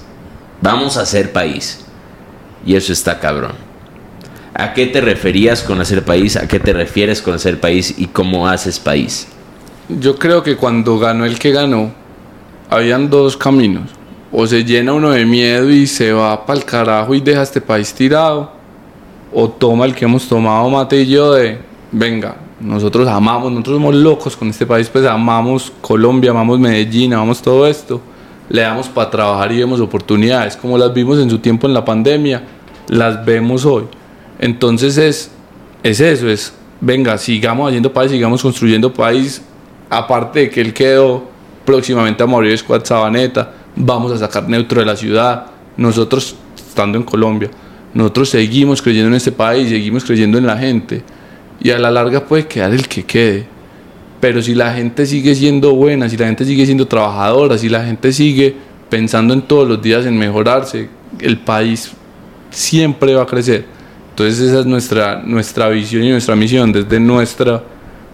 [0.60, 1.82] Vamos a ser país.
[2.66, 3.52] Y eso está cabrón.
[4.52, 6.36] ¿A qué te referías con hacer país?
[6.36, 7.94] ¿A qué te refieres con hacer país?
[7.96, 9.28] ¿Y cómo haces país?
[9.88, 11.94] Yo creo que cuando ganó el que ganó,
[12.68, 13.88] habían dos caminos.
[14.36, 17.60] O se llena uno de miedo y se va para el carajo y deja este
[17.60, 18.50] país tirado.
[19.32, 21.58] O toma el que hemos tomado Mate y yo de,
[21.92, 27.40] venga, nosotros amamos, nosotros somos locos con este país, pues amamos Colombia, amamos Medellín, amamos
[27.40, 28.00] todo esto.
[28.48, 31.84] Le damos para trabajar y vemos oportunidades, como las vimos en su tiempo en la
[31.84, 32.42] pandemia,
[32.88, 33.84] las vemos hoy.
[34.40, 35.30] Entonces es,
[35.84, 39.42] es eso, es, venga, sigamos haciendo país, sigamos construyendo país,
[39.88, 41.22] aparte de que él quedó
[41.64, 45.46] próximamente a morir Squad Sabaneta, vamos a sacar neutro de la ciudad,
[45.76, 47.50] nosotros estando en Colombia,
[47.92, 51.02] nosotros seguimos creyendo en este país, seguimos creyendo en la gente,
[51.60, 53.46] y a la larga puede quedar el que quede,
[54.20, 57.84] pero si la gente sigue siendo buena, si la gente sigue siendo trabajadora, si la
[57.84, 58.54] gente sigue
[58.88, 60.88] pensando en todos los días en mejorarse,
[61.20, 61.92] el país
[62.50, 63.66] siempre va a crecer.
[64.10, 67.64] Entonces esa es nuestra, nuestra visión y nuestra misión desde nuestro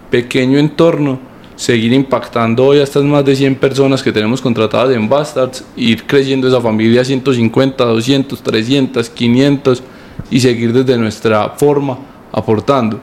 [0.09, 1.19] pequeño entorno,
[1.61, 6.07] seguir impactando hoy a estas más de 100 personas que tenemos contratadas en Bastards, ir
[6.07, 9.83] creciendo esa familia a 150, 200, 300, 500
[10.31, 11.99] y seguir desde nuestra forma
[12.31, 12.99] aportando.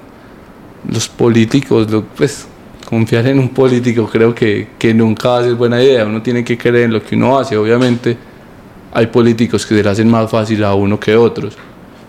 [0.92, 1.86] Los políticos,
[2.16, 2.48] pues
[2.84, 6.42] confiar en un político creo que, que nunca va a ser buena idea, uno tiene
[6.42, 8.16] que creer en lo que uno hace, obviamente
[8.92, 11.56] hay políticos que se le hacen más fácil a uno que otros.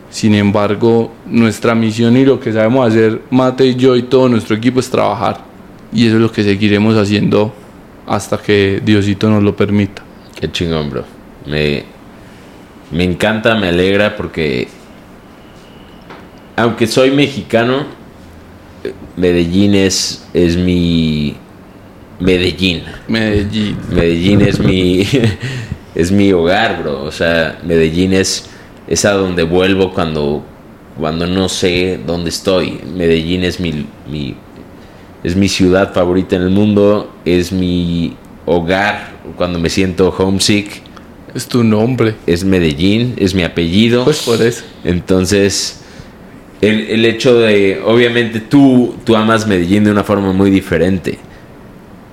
[0.09, 4.55] Sin embargo, nuestra misión y lo que sabemos hacer, Mate y yo y todo nuestro
[4.55, 5.48] equipo es trabajar.
[5.91, 7.53] Y eso es lo que seguiremos haciendo
[8.07, 10.03] hasta que Diosito nos lo permita.
[10.39, 11.03] Qué chingón, bro.
[11.45, 11.83] Me,
[12.91, 14.67] me encanta, me alegra porque
[16.55, 17.85] aunque soy mexicano,
[19.15, 21.35] Medellín es, es mi
[22.19, 22.83] Medellín.
[23.07, 23.77] Medellín.
[23.89, 25.07] Medellín es mi
[25.95, 27.03] es mi hogar, bro.
[27.03, 28.49] O sea, Medellín es,
[28.87, 30.43] es a donde vuelvo cuando,
[30.97, 32.79] cuando no sé dónde estoy.
[32.95, 34.35] Medellín es mi, mi
[35.23, 38.15] es mi ciudad favorita en el mundo, es mi
[38.45, 40.81] hogar cuando me siento homesick.
[41.35, 42.15] Es tu nombre.
[42.25, 44.03] Es Medellín, es mi apellido.
[44.03, 44.63] Pues por eso.
[44.83, 45.81] Entonces,
[46.61, 51.19] el, el hecho de, obviamente tú, tú amas Medellín de una forma muy diferente,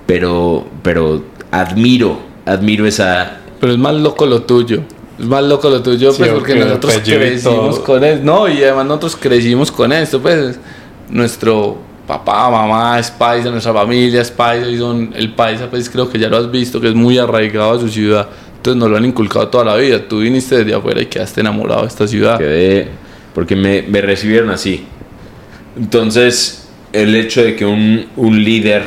[0.06, 3.38] pero, pero admiro, admiro esa...
[3.60, 4.82] Pero es más loco lo tuyo.
[5.18, 7.84] Es más loco lo tuyo, Sí, pues porque nosotros y crecimos todo.
[7.84, 8.22] con esto.
[8.24, 10.20] No, y además nosotros crecimos con esto.
[10.20, 10.58] Pues
[11.08, 16.08] nuestro papá, mamá es paisa, nuestra familia es paisa y son el paisa, pues creo
[16.08, 18.28] que ya lo has visto, que es muy arraigado a su ciudad.
[18.56, 20.08] Entonces nos lo han inculcado toda la vida.
[20.08, 22.38] Tú viniste desde afuera y quedaste enamorado de esta ciudad.
[22.38, 22.88] Quedé,
[23.34, 24.84] porque me, me recibieron así.
[25.76, 28.84] Entonces, el hecho de que un, un líder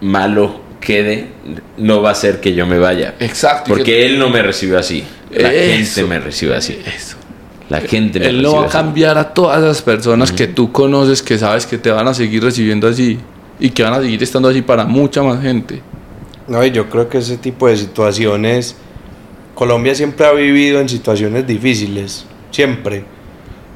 [0.00, 1.28] malo quede
[1.76, 3.14] no va a hacer que yo me vaya.
[3.20, 3.68] Exacto.
[3.68, 5.04] Porque él no me recibió así.
[5.30, 5.98] La Eso.
[5.98, 6.80] gente me recibió así.
[6.84, 7.16] Eso.
[7.70, 8.72] La gente me Él no va a así.
[8.72, 12.42] cambiar a todas las personas que tú conoces, que sabes que te van a seguir
[12.42, 13.18] recibiendo así
[13.58, 15.80] y que van a seguir estando así para mucha más gente.
[16.48, 18.74] No, y yo creo que ese tipo de situaciones,
[19.54, 23.04] Colombia siempre ha vivido en situaciones difíciles, siempre.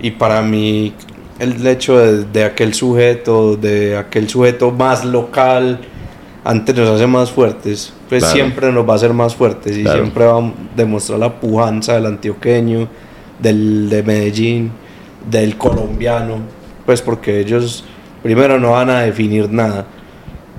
[0.00, 0.92] Y para mí,
[1.38, 5.78] el hecho de, de aquel sujeto, de aquel sujeto más local,
[6.42, 7.92] antes nos hace más fuertes.
[8.08, 8.34] Pues Claro.
[8.34, 10.00] siempre nos va a hacer más fuertes y Claro.
[10.00, 12.88] siempre va a demostrar la pujanza del antioqueño,
[13.40, 14.70] del de Medellín,
[15.30, 16.38] del colombiano.
[16.86, 17.84] Pues porque ellos
[18.22, 19.86] primero no van a definir nada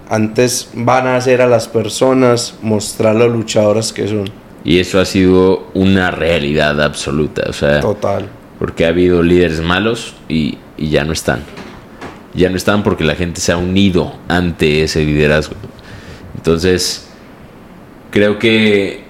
[0.09, 4.30] antes van a hacer a las personas mostrar lo luchadoras que son.
[4.63, 7.43] Y eso ha sido una realidad absoluta.
[7.47, 8.28] O sea, Total.
[8.59, 11.41] porque ha habido líderes malos y, y ya no están.
[12.34, 15.55] Ya no están porque la gente se ha unido ante ese liderazgo.
[16.36, 17.07] Entonces,
[18.11, 19.05] creo que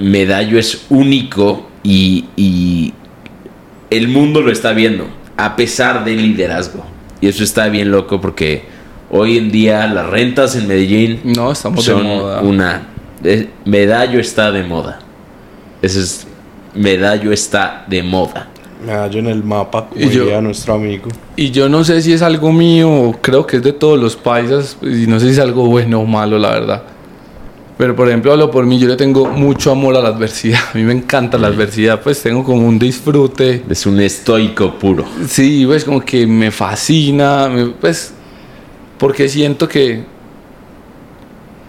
[0.00, 2.92] Medallo es único y, y
[3.90, 6.84] el mundo lo está viendo, a pesar del liderazgo.
[7.20, 8.64] Y eso está bien loco porque
[9.10, 12.40] hoy en día las rentas en Medellín No, estamos de son moda.
[12.42, 12.82] una...
[13.24, 15.00] eh, Medallo está de moda.
[15.82, 16.26] Ese es...
[16.74, 18.48] Medallo está de moda.
[18.84, 21.08] Medallo en el mapa, como Y yo- diría nuestro amigo.
[21.34, 24.14] Y yo no sé si es algo mío, o creo que es de todos los
[24.16, 26.82] paisas, y no sé si es algo bueno o malo, la verdad.
[27.78, 30.58] Pero por ejemplo, hablo por mí, yo le tengo mucho amor a la adversidad.
[30.74, 33.62] A mí me encanta la adversidad, pues tengo como un disfrute.
[33.70, 35.04] Es un estoico puro.
[35.28, 37.48] Sí, pues como que me fascina,
[37.80, 38.12] pues
[38.98, 40.04] porque siento que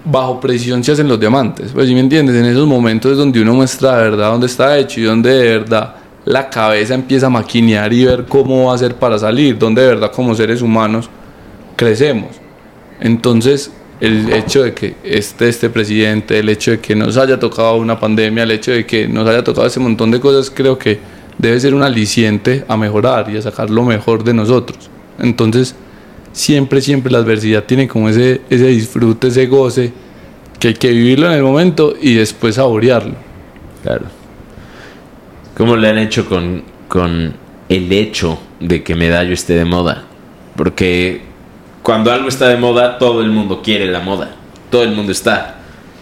[0.04, 1.72] bajo presión se hacen los diamantes.
[1.74, 4.80] Pues si me entiendes, en esos momentos es donde uno muestra de verdad dónde está
[4.80, 5.96] hecho y donde de verdad
[6.26, 9.88] la cabeza empieza a maquinear y ver cómo va a ser para salir, donde de
[9.90, 11.08] verdad como seres humanos
[11.76, 12.30] crecemos.
[13.00, 17.76] Entonces, el hecho de que esté este presidente, el hecho de que nos haya tocado
[17.78, 21.00] una pandemia, el hecho de que nos haya tocado ese montón de cosas, creo que
[21.38, 24.90] debe ser un aliciente a mejorar y a sacar lo mejor de nosotros.
[25.20, 25.76] Entonces,
[26.32, 29.92] siempre, siempre la adversidad tiene como ese, ese disfrute, ese goce,
[30.60, 33.16] que hay que vivirlo en el momento y después saborearlo.
[33.84, 34.06] Claro.
[35.58, 37.34] ¿Cómo le han hecho con, con
[37.68, 40.06] el hecho de que Medallo esté de moda?
[40.56, 41.29] Porque
[41.84, 44.36] cuando algo está de moda, todo el mundo quiere la moda.
[44.70, 45.56] Todo el mundo está.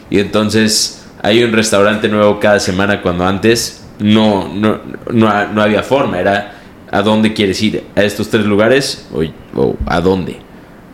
[0.10, 4.80] Y entonces hay un restaurante nuevo cada semana cuando antes no, no,
[5.12, 6.20] no, no había forma.
[6.20, 6.58] Era
[6.92, 7.84] ¿a dónde quieres ir?
[7.96, 9.08] ¿A estos tres lugares?
[9.14, 9.24] ¿O,
[9.60, 10.38] o a dónde?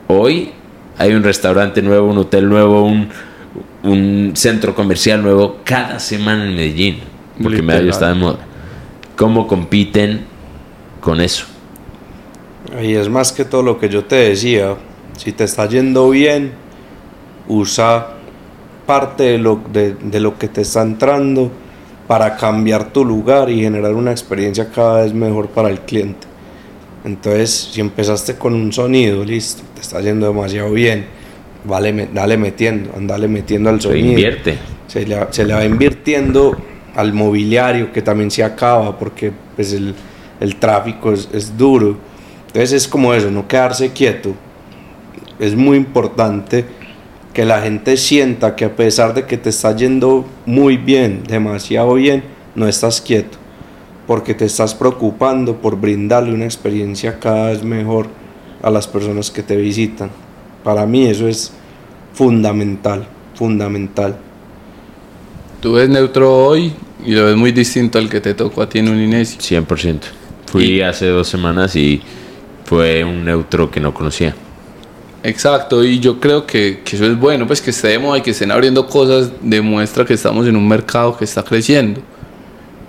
[0.08, 0.52] Hoy
[0.98, 3.10] hay un restaurante nuevo, un hotel nuevo, un,
[3.84, 7.00] un centro comercial nuevo cada semana en Medellín.
[7.42, 7.66] Porque Literal.
[7.66, 8.40] Medallo está de moda.
[9.16, 10.26] ¿Cómo compiten
[11.02, 11.46] con eso?
[12.82, 14.76] Y es más que todo lo que yo te decía.
[15.18, 16.52] Si te está yendo bien,
[17.48, 18.08] usa
[18.86, 21.52] parte de lo, de, de lo que te está entrando
[22.08, 26.28] para cambiar tu lugar y generar una experiencia cada vez mejor para el cliente.
[27.06, 31.06] Entonces, si empezaste con un sonido, listo, te está yendo demasiado bien,
[31.66, 34.58] vale, dale metiendo, andale metiendo al Se sonido invierte.
[34.88, 36.58] se le, se le va invirtiendo
[36.96, 39.94] al mobiliario que también se acaba porque pues el,
[40.40, 41.98] el tráfico es, es duro.
[42.54, 44.36] Entonces es como eso, no quedarse quieto.
[45.40, 46.66] Es muy importante
[47.34, 51.96] que la gente sienta que a pesar de que te está yendo muy bien, demasiado
[51.96, 52.24] bien,
[52.54, 53.40] no estás quieto.
[54.06, 58.06] Porque te estás preocupando por brindarle una experiencia cada vez mejor
[58.62, 60.12] a las personas que te visitan.
[60.64, 61.54] Para mí eso es
[62.14, 64.16] fundamental, fundamental.
[65.60, 66.72] Tú ves neutro hoy
[67.04, 69.40] y lo ves muy distinto al que te tocó a ti en un inicio.
[69.40, 70.02] 100%.
[70.46, 72.00] Fui hace dos semanas y
[72.74, 74.34] fue un neutro que no conocía.
[75.24, 78.52] Exacto, y yo creo que, que eso es bueno, pues que estemos y que estén
[78.52, 82.02] abriendo cosas demuestra que estamos en un mercado que está creciendo.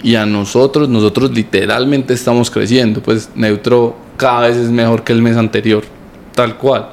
[0.02, 5.22] Y a nosotros, nosotros literalmente estamos creciendo, pues Neutro cada vez es mejor que el
[5.22, 5.84] mes anterior,
[6.34, 6.88] tal cual.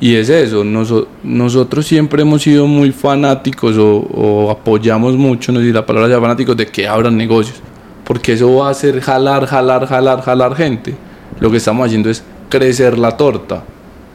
[0.00, 5.60] Y es eso, noso- nosotros siempre hemos sido muy fanáticos o, o apoyamos mucho, no
[5.60, 7.58] sé si la palabra sea fanáticos, de que abran negocios,
[8.04, 10.94] porque eso va a hacer jalar, jalar, jalar, jalar gente.
[11.40, 13.64] Lo que estamos haciendo es crecer la torta.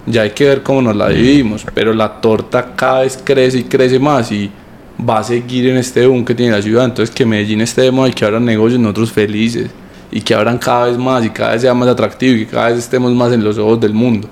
[0.05, 3.63] Ya hay que ver cómo nos la dividimos, pero la torta cada vez crece y
[3.63, 4.51] crece más y
[4.99, 6.85] va a seguir en este boom que tiene la ciudad.
[6.85, 9.69] Entonces que Medellín esté de moda y que abran negocios nosotros felices
[10.11, 12.69] y que abran cada vez más y cada vez sea más atractivo y que cada
[12.69, 14.27] vez estemos más en los ojos del mundo.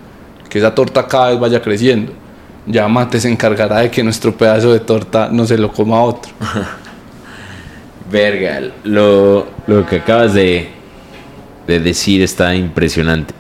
[0.50, 2.12] Que esa torta cada vez vaya creciendo.
[2.68, 6.32] Ya Mate se encargará de que nuestro pedazo de torta no se lo coma otro.
[8.12, 10.70] Verga, lo, lo que acabas de,
[11.68, 13.34] de decir está impresionante.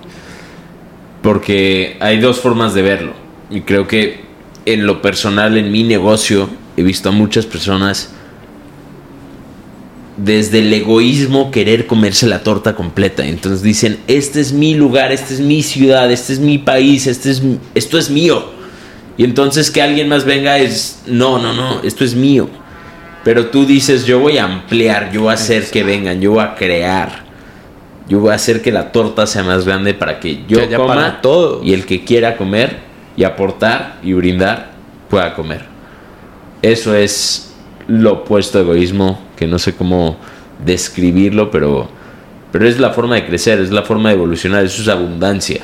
[1.21, 3.13] Porque hay dos formas de verlo.
[3.49, 4.21] Y creo que
[4.65, 8.13] en lo personal, en mi negocio, he visto a muchas personas
[10.17, 13.25] desde el egoísmo querer comerse la torta completa.
[13.25, 17.31] Entonces dicen, este es mi lugar, esta es mi ciudad, este es mi país, este
[17.31, 17.41] es,
[17.73, 18.51] esto es mío.
[19.17, 22.49] Y entonces que alguien más venga es, no, no, no, esto es mío.
[23.23, 26.43] Pero tú dices, yo voy a ampliar, yo voy a hacer que vengan, yo voy
[26.43, 27.30] a crear.
[28.11, 31.21] Yo voy a hacer que la torta sea más grande para que yo coma para
[31.21, 31.65] todos.
[31.65, 32.79] y el que quiera comer
[33.15, 34.73] y aportar y brindar
[35.09, 35.61] pueda comer.
[36.61, 37.53] Eso es
[37.87, 40.17] lo opuesto a egoísmo, que no sé cómo
[40.65, 41.87] describirlo, pero,
[42.51, 45.61] pero es la forma de crecer, es la forma de evolucionar, eso es abundancia,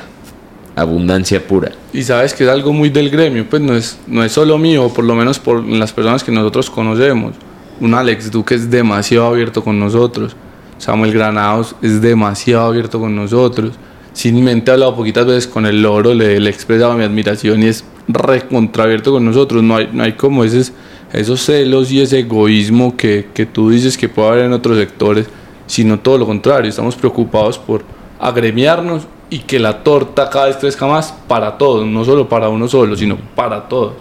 [0.74, 1.72] abundancia pura.
[1.92, 4.88] Y sabes que es algo muy del gremio, pues no es, no es solo mío,
[4.88, 7.34] por lo menos por las personas que nosotros conocemos.
[7.78, 10.34] Un Alex Duque es demasiado abierto con nosotros.
[10.78, 13.72] Samuel Granados es demasiado abierto con nosotros.
[14.12, 17.62] sin mente he hablado poquitas veces con el loro, le, le he expresado mi admiración
[17.62, 19.62] y es recontraabierto con nosotros.
[19.62, 20.72] No hay, no hay como esos,
[21.12, 25.28] esos celos y ese egoísmo que, que tú dices que puede haber en otros sectores,
[25.66, 26.68] sino todo lo contrario.
[26.68, 27.84] Estamos preocupados por
[28.18, 32.66] agremiarnos y que la torta cada vez crezca más para todos, no solo para uno
[32.66, 33.94] solo, sino para todos.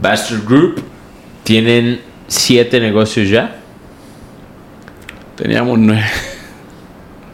[0.00, 0.82] Bastard Group
[1.44, 3.60] tienen siete negocios ya.
[5.38, 6.04] Teníamos nueve.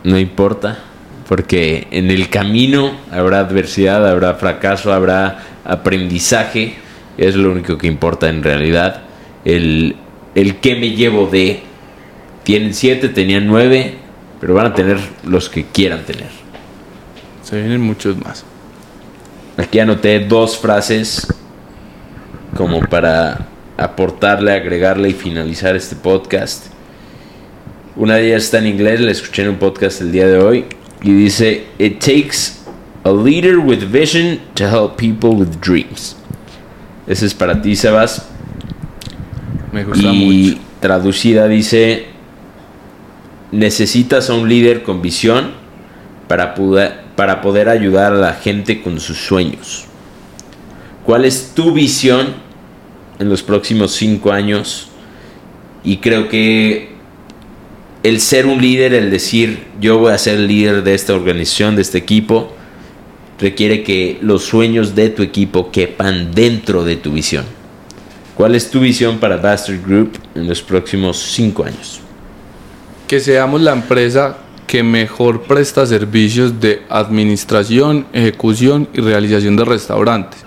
[0.04, 0.80] No importa,
[1.26, 6.74] porque en el camino habrá adversidad, habrá fracaso, habrá aprendizaje.
[7.16, 9.00] Es lo único que importa en realidad.
[9.46, 9.96] El,
[10.34, 11.62] el qué me llevo de.
[12.42, 13.94] Tienen siete, tenían nueve,
[14.42, 16.28] pero van a tener los que quieran tener.
[17.42, 18.44] Se vienen muchos más.
[19.56, 21.26] Aquí anoté dos frases
[22.54, 23.46] como para
[23.78, 26.73] aportarle, agregarle y finalizar este podcast.
[27.96, 30.64] Una de ellas está en inglés, la escuché en un podcast el día de hoy
[31.02, 32.58] y dice, It takes
[33.04, 36.16] a leader with vision to help people with dreams.
[37.06, 38.26] Ese es para ti, Sebas.
[39.72, 40.62] Me gusta Y mucho.
[40.80, 42.06] traducida dice,
[43.52, 45.52] necesitas a un líder con visión
[46.26, 49.84] para poder, para poder ayudar a la gente con sus sueños.
[51.04, 52.34] ¿Cuál es tu visión
[53.18, 54.88] en los próximos cinco años?
[55.84, 56.93] Y creo que
[58.04, 61.74] el ser un líder, el decir yo voy a ser el líder de esta organización,
[61.74, 62.52] de este equipo,
[63.40, 67.44] requiere que los sueños de tu equipo quepan dentro de tu visión.
[68.36, 72.04] ¿Cuál es tu visión para Bastard Group en los próximos cinco años?
[73.06, 80.40] que seamos la empresa que mejor presta servicios de administración, ejecución y realización de restaurantes.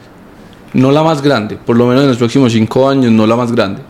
[0.74, 3.52] No la más grande, por lo menos en los próximos cinco años, no la más
[3.52, 3.82] grande,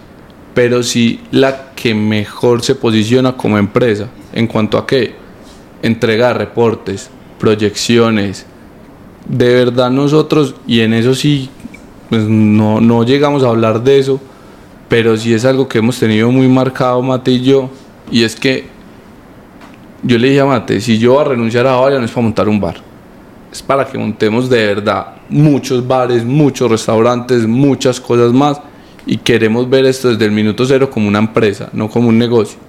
[0.57, 5.13] pero sí la que mejor se posiciona como empresa en cuanto a que
[5.83, 8.43] entregar reportes, proyecciones.
[9.27, 11.51] De verdad nosotros, y en eso sí,
[12.09, 14.19] pues no, no llegamos a hablar de eso,
[14.89, 17.69] pero sí es algo que hemos tenido muy marcado Mate y yo,
[18.09, 18.65] y es que
[20.01, 22.23] yo le dije a Mate, si yo voy a renunciar a Bavaria no es para
[22.23, 22.77] montar un bar,
[23.51, 28.59] es para que montemos de verdad muchos bares, muchos restaurantes, muchas cosas más,
[29.07, 32.59] y queremos ver esto desde el minuto cero como una empresa, no como un negocio.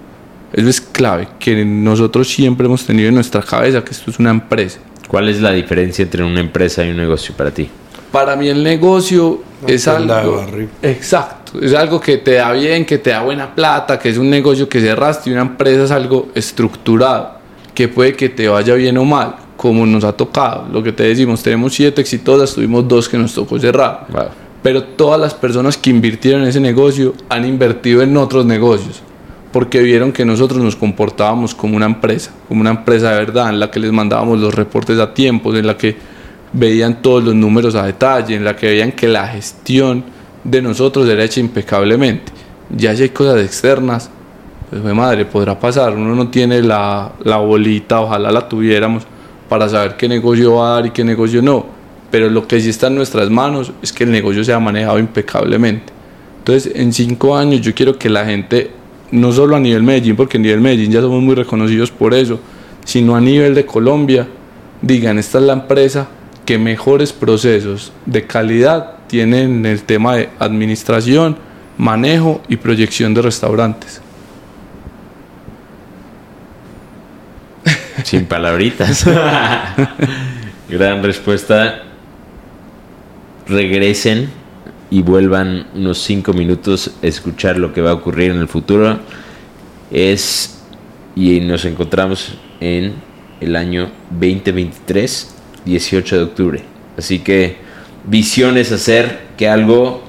[0.53, 4.31] Eso es clave, que nosotros siempre hemos tenido en nuestra cabeza que esto es una
[4.31, 4.79] empresa.
[5.07, 7.69] ¿Cuál es la diferencia entre una empresa y un negocio para ti?
[8.11, 10.45] Para mí el negocio es de algo...
[10.81, 14.29] Exacto, es algo que te da bien, que te da buena plata, que es un
[14.29, 17.33] negocio que cerraste y una empresa es algo estructurado,
[17.75, 20.67] que puede que te vaya bien o mal, como nos ha tocado.
[20.71, 24.07] Lo que te decimos, tenemos siete exitosas, tuvimos dos que nos tocó cerrar.
[24.09, 24.48] Wow.
[24.61, 29.01] Pero todas las personas que invirtieron en ese negocio han invertido en otros negocios,
[29.53, 33.59] porque vieron que nosotros nos comportábamos como una empresa, como una empresa de verdad, en
[33.59, 35.95] la que les mandábamos los reportes a tiempo, en la que
[36.51, 40.03] veían todos los números a detalle, en la que veían que la gestión
[40.43, 42.31] de nosotros era hecha impecablemente.
[42.69, 44.09] Ya si hay cosas externas,
[44.69, 45.95] pues madre, podrá pasar.
[45.95, 49.03] Uno no tiene la, la bolita, ojalá la tuviéramos,
[49.47, 51.78] para saber qué negocio va a dar y qué negocio no.
[52.11, 55.93] Pero lo que sí está en nuestras manos es que el negocio sea manejado impecablemente.
[56.39, 58.71] Entonces, en cinco años yo quiero que la gente,
[59.11, 62.39] no solo a nivel Medellín, porque a nivel Medellín ya somos muy reconocidos por eso,
[62.85, 64.27] sino a nivel de Colombia,
[64.81, 66.07] digan, esta es la empresa
[66.45, 71.37] que mejores procesos de calidad tienen en el tema de administración,
[71.77, 74.01] manejo y proyección de restaurantes.
[78.03, 79.05] Sin palabritas.
[80.69, 81.83] Gran respuesta.
[83.49, 84.29] Regresen
[84.91, 88.99] y vuelvan unos 5 minutos a escuchar lo que va a ocurrir en el futuro.
[89.91, 90.59] Es
[91.15, 92.93] y nos encontramos en
[93.41, 95.35] el año 2023,
[95.65, 96.63] 18 de octubre.
[96.97, 97.57] Así que
[98.05, 100.03] visión es hacer que algo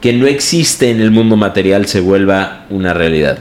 [0.00, 3.38] que no existe en el mundo material se vuelva una realidad.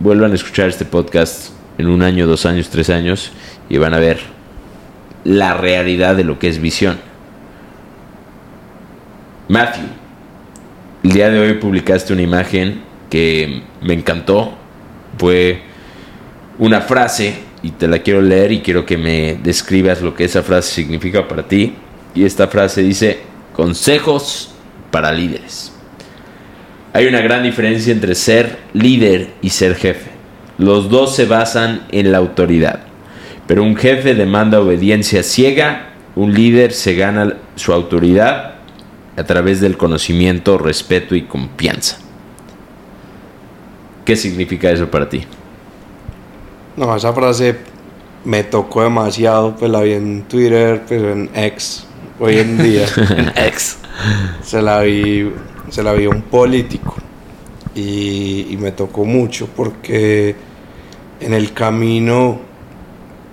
[0.00, 3.32] Vuelvan a escuchar este podcast en un año, dos años, tres años
[3.68, 4.18] y van a ver
[5.24, 7.11] la realidad de lo que es visión.
[9.52, 9.84] Matthew,
[11.04, 12.80] el día de hoy publicaste una imagen
[13.10, 14.54] que me encantó.
[15.18, 15.60] Fue
[16.58, 20.42] una frase y te la quiero leer y quiero que me describas lo que esa
[20.42, 21.74] frase significa para ti.
[22.14, 23.18] Y esta frase dice,
[23.52, 24.54] consejos
[24.90, 25.74] para líderes.
[26.94, 30.12] Hay una gran diferencia entre ser líder y ser jefe.
[30.56, 32.84] Los dos se basan en la autoridad.
[33.46, 38.51] Pero un jefe demanda obediencia ciega, un líder se gana su autoridad
[39.16, 41.98] a través del conocimiento, respeto y confianza.
[44.04, 45.22] ¿Qué significa eso para ti?
[46.76, 47.56] No, esa frase
[48.24, 51.84] me tocó demasiado, pues la vi en Twitter, pues en X,
[52.18, 52.86] hoy en día.
[53.36, 53.78] Ex.
[54.42, 55.30] se la vi,
[55.70, 56.96] se la vi a un político
[57.74, 60.34] y, y me tocó mucho porque
[61.20, 62.40] en el camino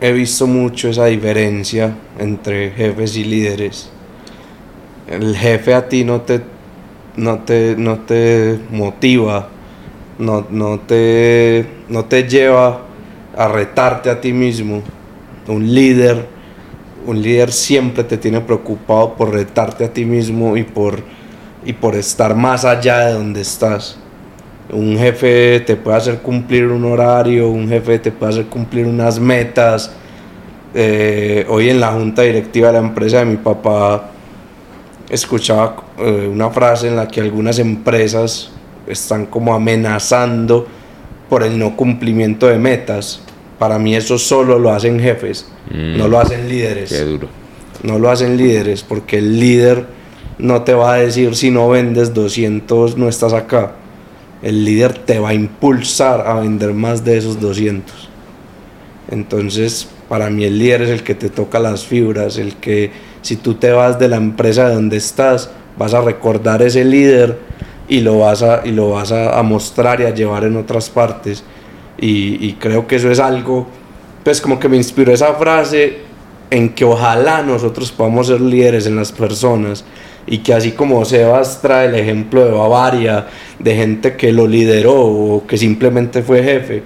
[0.01, 3.89] he visto mucho esa diferencia entre jefes y líderes.
[5.09, 6.39] El jefe a ti no te,
[7.15, 9.49] no te, no te motiva,
[10.19, 12.81] no, no, te, no te lleva
[13.35, 14.83] a retarte a ti mismo.
[15.47, 16.27] Un líder,
[17.07, 20.99] un líder siempre te tiene preocupado por retarte a ti mismo y por,
[21.65, 23.97] y por estar más allá de donde estás.
[24.71, 29.19] Un jefe te puede hacer cumplir un horario, un jefe te puede hacer cumplir unas
[29.19, 29.91] metas.
[30.75, 34.11] Eh, hoy en la junta directiva de la empresa de mi papá
[35.09, 38.51] escuchaba eh, una frase en la que algunas empresas
[38.87, 40.67] están como amenazando
[41.29, 43.21] por el no cumplimiento de metas.
[43.57, 45.97] Para mí eso solo lo hacen jefes, Mm.
[45.97, 47.27] no lo hacen líderes Qué duro.
[47.83, 49.85] no lo hacen líderes porque el líder
[50.39, 53.73] no te va a decir si no vendes 200 no estás acá.
[54.41, 58.09] El líder te va a impulsar a vender más de esos 200.
[59.11, 62.91] Entonces, para mí el líder es el que te toca las fibras, el que
[63.21, 67.37] si tú te vas de la empresa de donde estás, vas a recordar ese líder
[67.87, 71.43] y lo vas a, y lo vas a, mostrar y a llevar en otras partes.
[71.97, 73.67] Y, creo que eso es algo,
[74.23, 75.97] pues como que me inspiró esa frase
[76.49, 79.83] en que ojalá nosotros podamos ser líderes en las personas
[80.25, 84.95] y que así como Sebas trae el ejemplo de Bavaria, de gente que lo lideró
[84.95, 86.83] o que simplemente fue jefe,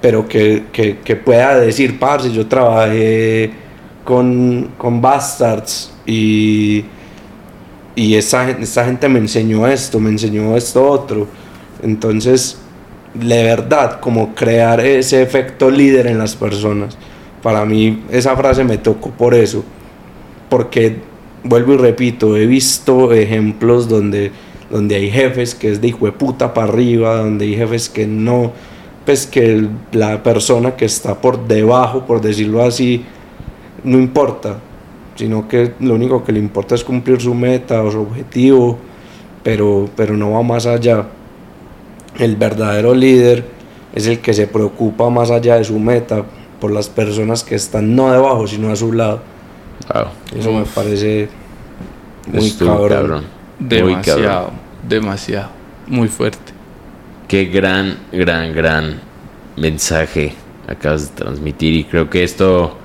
[0.00, 3.52] pero que, que, que pueda decir, parce, yo trabajé
[4.06, 6.84] con, con Bastards y,
[7.94, 8.46] y esa
[8.86, 11.26] gente me enseñó esto, me enseñó esto otro.
[11.82, 12.58] Entonces,
[13.14, 16.96] de verdad, como crear ese efecto líder en las personas.
[17.42, 19.64] Para mí esa frase me tocó por eso.
[20.48, 20.96] Porque,
[21.42, 24.30] vuelvo y repito, he visto ejemplos donde,
[24.70, 28.06] donde hay jefes que es de hijo de puta para arriba, donde hay jefes que
[28.06, 28.52] no,
[29.04, 33.04] pues que la persona que está por debajo, por decirlo así,
[33.86, 34.58] no importa,
[35.14, 38.76] sino que lo único que le importa es cumplir su meta o su objetivo,
[39.44, 41.06] pero, pero no va más allá.
[42.18, 43.44] El verdadero líder
[43.94, 46.24] es el que se preocupa más allá de su meta
[46.60, 49.22] por las personas que están no debajo, sino a su lado.
[49.94, 50.06] Wow.
[50.36, 51.28] Eso me parece
[52.26, 52.88] muy Estuvo cabrón.
[52.90, 53.24] cabrón.
[53.60, 54.02] Muy cabrón.
[54.02, 54.50] Demasiado,
[54.88, 55.48] demasiado.
[55.86, 56.52] Muy fuerte.
[57.28, 59.00] Qué gran, gran, gran
[59.56, 60.34] mensaje
[60.66, 62.76] acabas de transmitir y creo que esto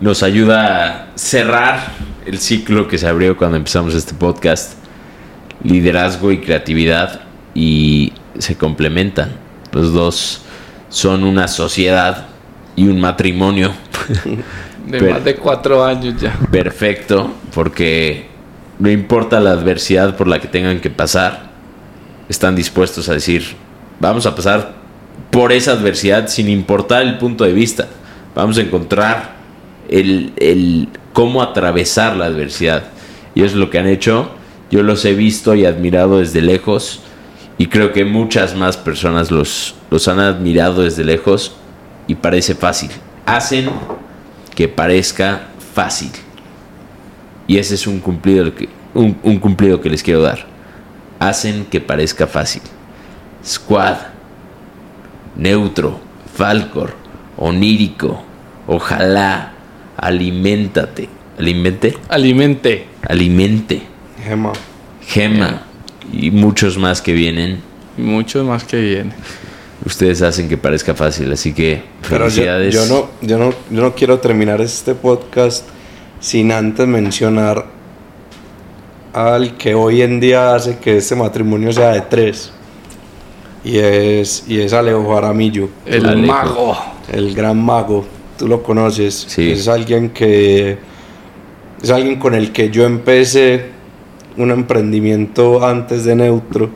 [0.00, 1.92] nos ayuda a cerrar
[2.26, 4.74] el ciclo que se abrió cuando empezamos este podcast.
[5.62, 7.20] Liderazgo y creatividad
[7.54, 9.32] y se complementan.
[9.72, 10.42] Los dos
[10.88, 12.26] son una sociedad
[12.76, 13.72] y un matrimonio
[14.86, 16.38] De Pero- más de cuatro años ya.
[16.52, 18.28] perfecto porque
[18.78, 21.50] no importa la adversidad por la que tengan que pasar,
[22.28, 23.56] están dispuestos a decir,
[23.98, 24.74] vamos a pasar
[25.32, 27.88] por esa adversidad sin importar el punto de vista.
[28.34, 29.35] Vamos a encontrar
[29.88, 32.84] el, el cómo atravesar la adversidad.
[33.34, 34.30] Y eso es lo que han hecho.
[34.70, 37.00] Yo los he visto y admirado desde lejos.
[37.58, 41.56] Y creo que muchas más personas los, los han admirado desde lejos.
[42.06, 42.90] Y parece fácil.
[43.24, 43.68] Hacen
[44.54, 46.10] que parezca fácil.
[47.46, 48.52] Y ese es un cumplido
[48.94, 50.46] un, un cumplido que les quiero dar.
[51.18, 52.62] Hacen que parezca fácil.
[53.44, 53.96] Squad,
[55.36, 56.00] Neutro,
[56.34, 56.94] Falcor,
[57.36, 58.24] Onírico,
[58.66, 59.52] Ojalá,
[59.96, 61.08] Aliméntate.
[61.38, 61.94] ¿Alimente?
[62.08, 62.86] Alimente.
[63.08, 63.82] Alimente.
[64.24, 64.52] Gema.
[65.06, 65.62] Gema.
[66.12, 67.60] Y muchos más que vienen.
[67.96, 69.12] Muchos más que vienen.
[69.84, 71.30] Ustedes hacen que parezca fácil.
[71.32, 72.74] Así que Pero yo, felicidades.
[72.74, 75.66] yo no, yo, no, yo no quiero terminar este podcast
[76.20, 77.66] sin antes mencionar
[79.12, 82.52] al que hoy en día hace que este matrimonio sea de tres.
[83.64, 86.26] Y es, y es Alejo Jaramillo, El Alejo.
[86.32, 86.76] mago.
[87.12, 88.06] el gran mago.
[88.38, 89.26] Tú lo conoces.
[89.28, 89.52] Sí.
[89.52, 90.78] Es alguien que.
[91.82, 93.76] Es alguien con el que yo empecé
[94.36, 96.70] un emprendimiento antes de Neutro.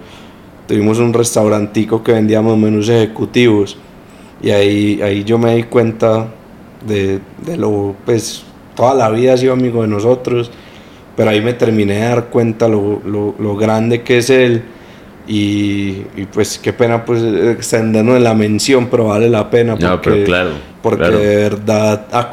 [0.67, 3.77] Tuvimos un restaurantico que vendíamos menús ejecutivos.
[4.43, 6.29] Y ahí, ahí yo me di cuenta
[6.87, 8.43] de, de lo, pues,
[8.75, 10.51] toda la vida ha sido amigo de nosotros,
[11.17, 14.63] pero ahí me terminé de dar cuenta lo, lo, lo grande que es él.
[15.29, 19.87] Y, y, pues qué pena pues extendernos en la mención, pero vale la pena porque,
[19.87, 20.51] No, pero claro.
[20.83, 21.19] Porque claro.
[21.19, 22.31] de verdad ha,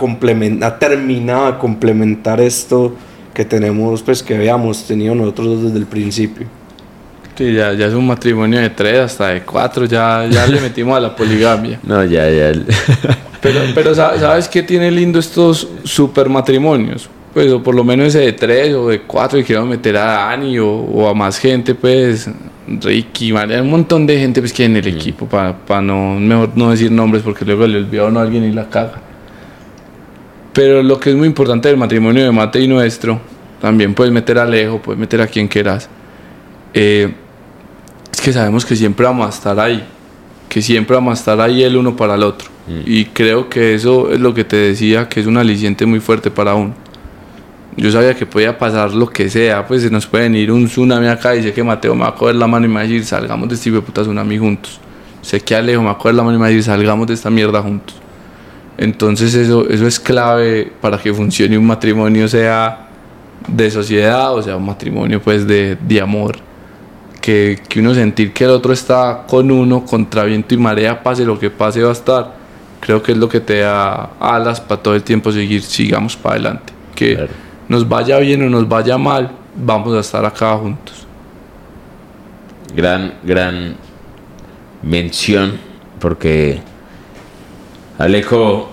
[0.67, 2.93] ha terminado de complementar esto
[3.33, 6.47] que tenemos, pues que habíamos tenido nosotros desde el principio.
[7.37, 9.85] Sí, ya, ya es un matrimonio de tres hasta de cuatro.
[9.85, 11.79] Ya, ya le metimos a la poligamia.
[11.83, 12.51] No, ya, ya.
[13.41, 17.07] Pero, pero sa- ¿sabes qué tiene lindo estos super matrimonios?
[17.35, 20.05] Pues, o por lo menos ese de tres o de cuatro, y quiero meter a
[20.05, 22.27] Dani o, o a más gente, pues,
[22.67, 26.71] Ricky, María, un montón de gente pues, que en el equipo, para no, mejor no
[26.71, 29.01] decir nombres porque luego le olvida a alguien y la caga.
[30.53, 33.19] Pero lo que es muy importante del matrimonio de Mate y nuestro,
[33.61, 35.89] también puedes meter a Alejo, puedes meter a quien quieras,
[36.73, 37.13] eh,
[38.11, 39.83] es que sabemos que siempre vamos a estar ahí,
[40.49, 42.49] que siempre vamos a estar ahí el uno para el otro.
[42.85, 46.29] Y creo que eso es lo que te decía, que es un aliciente muy fuerte
[46.31, 46.73] para uno.
[47.77, 51.07] Yo sabía que podía pasar lo que sea, pues se nos puede venir un tsunami
[51.07, 52.83] acá y sé que Mateo me va a coger la mano y me va a
[52.83, 54.79] decir, salgamos de este hijo de puta tsunami juntos.
[55.21, 57.05] Sé que Alejo me va a coger la mano y me va a decir, salgamos
[57.05, 57.95] de esta mierda juntos.
[58.79, 62.87] Entonces eso, eso es clave para que funcione un matrimonio, sea
[63.47, 66.37] de sociedad o sea un matrimonio pues de, de amor.
[67.21, 71.25] Que, que uno sentir que el otro está con uno contra viento y marea, pase
[71.25, 72.33] lo que pase va a estar.
[72.79, 76.35] Creo que es lo que te da alas para todo el tiempo seguir, sigamos para
[76.35, 76.73] adelante.
[76.95, 77.46] Que Claro.
[77.67, 81.05] Nos vaya bien o nos vaya mal, vamos a estar acá juntos.
[82.75, 83.75] gran, gran
[84.83, 85.57] mención,
[85.99, 86.59] porque
[87.97, 88.69] Alejo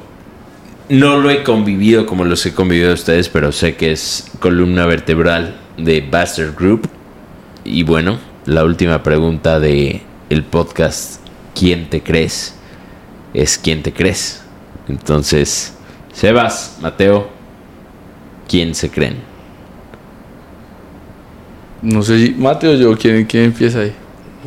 [0.88, 5.56] no lo he convivido como los he convivido ustedes, pero sé que es columna vertebral
[5.78, 6.88] de Bastard Group.
[7.64, 11.20] Y bueno, la última pregunta de el podcast
[11.54, 12.54] ¿Quién te crees?
[13.32, 14.42] es ¿Quién te crees?
[14.88, 15.74] Entonces,
[16.12, 17.28] Sebas, Mateo,
[18.48, 19.16] ¿quién se creen?
[21.82, 23.92] No sé si Mateo o yo, ¿quién, quién empieza ahí?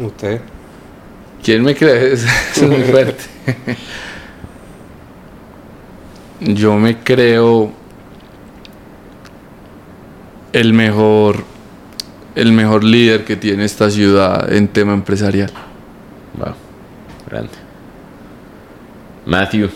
[0.01, 0.41] Usted.
[1.43, 2.13] ¿Quién me cree?
[2.13, 3.23] Eso es muy fuerte.
[6.39, 7.71] Yo me creo
[10.53, 11.43] el mejor
[12.35, 15.51] el mejor líder que tiene esta ciudad en tema empresarial.
[16.37, 16.53] Wow,
[17.27, 17.53] grande.
[19.25, 19.69] Matthew,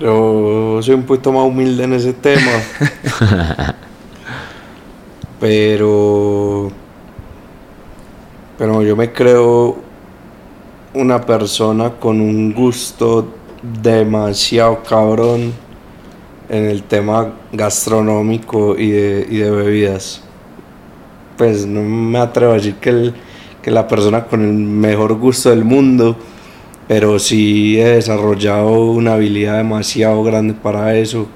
[0.00, 2.50] Yo soy un poquito más humilde en ese tema.
[5.40, 6.70] pero.
[8.58, 9.76] Pero yo me creo
[10.94, 13.28] una persona con un gusto
[13.62, 15.52] demasiado cabrón
[16.48, 20.22] en el tema gastronómico y de, y de bebidas.
[21.38, 23.14] Pues no me atrevo a decir que, el-
[23.62, 26.16] que la persona con el mejor gusto del mundo,
[26.90, 31.28] pero sí he desarrollado una habilidad demasiado grande para eso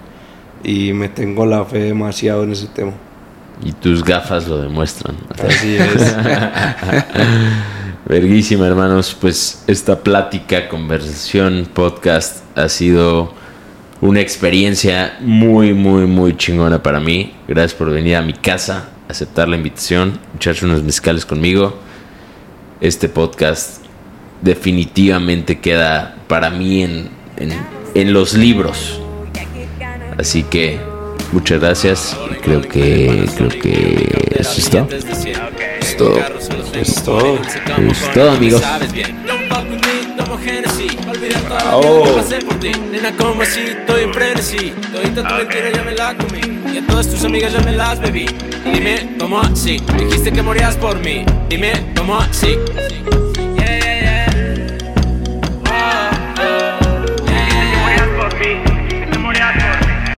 [0.64, 2.90] y me tengo la fe demasiado en ese tema.
[3.62, 5.14] y tus gafas lo demuestran.
[5.46, 6.16] Así es.
[8.08, 9.16] Verguísima, hermanos.
[9.20, 13.32] Pues esta plática, conversación, podcast ha sido
[14.00, 17.32] una experiencia muy, muy, muy chingona para mí.
[17.46, 21.78] Gracias por venir a mi casa, aceptar la invitación, echarse unos mezcales conmigo.
[22.80, 23.83] Este podcast
[24.44, 27.52] definitivamente queda para mí en, en,
[27.94, 29.00] en los libros.
[30.18, 30.78] Así que
[31.32, 34.88] muchas gracias y creo que creo que eso es todo.
[35.80, 36.18] Es todo.
[36.74, 37.38] es todo.
[37.90, 38.62] Es todo, amigos.
[41.72, 42.04] Oh.
[42.16, 44.72] pasé por ti, nena, como así, estoy en frenesí.
[44.92, 46.40] Todita tu mentira ya me la comí.
[46.72, 48.26] Y a todas tus amigas ya me las bebí.
[48.72, 49.80] Dime, ¿cómo así?
[49.98, 51.24] Dijiste que morías por mí.
[51.48, 52.56] Dime, ¿cómo así?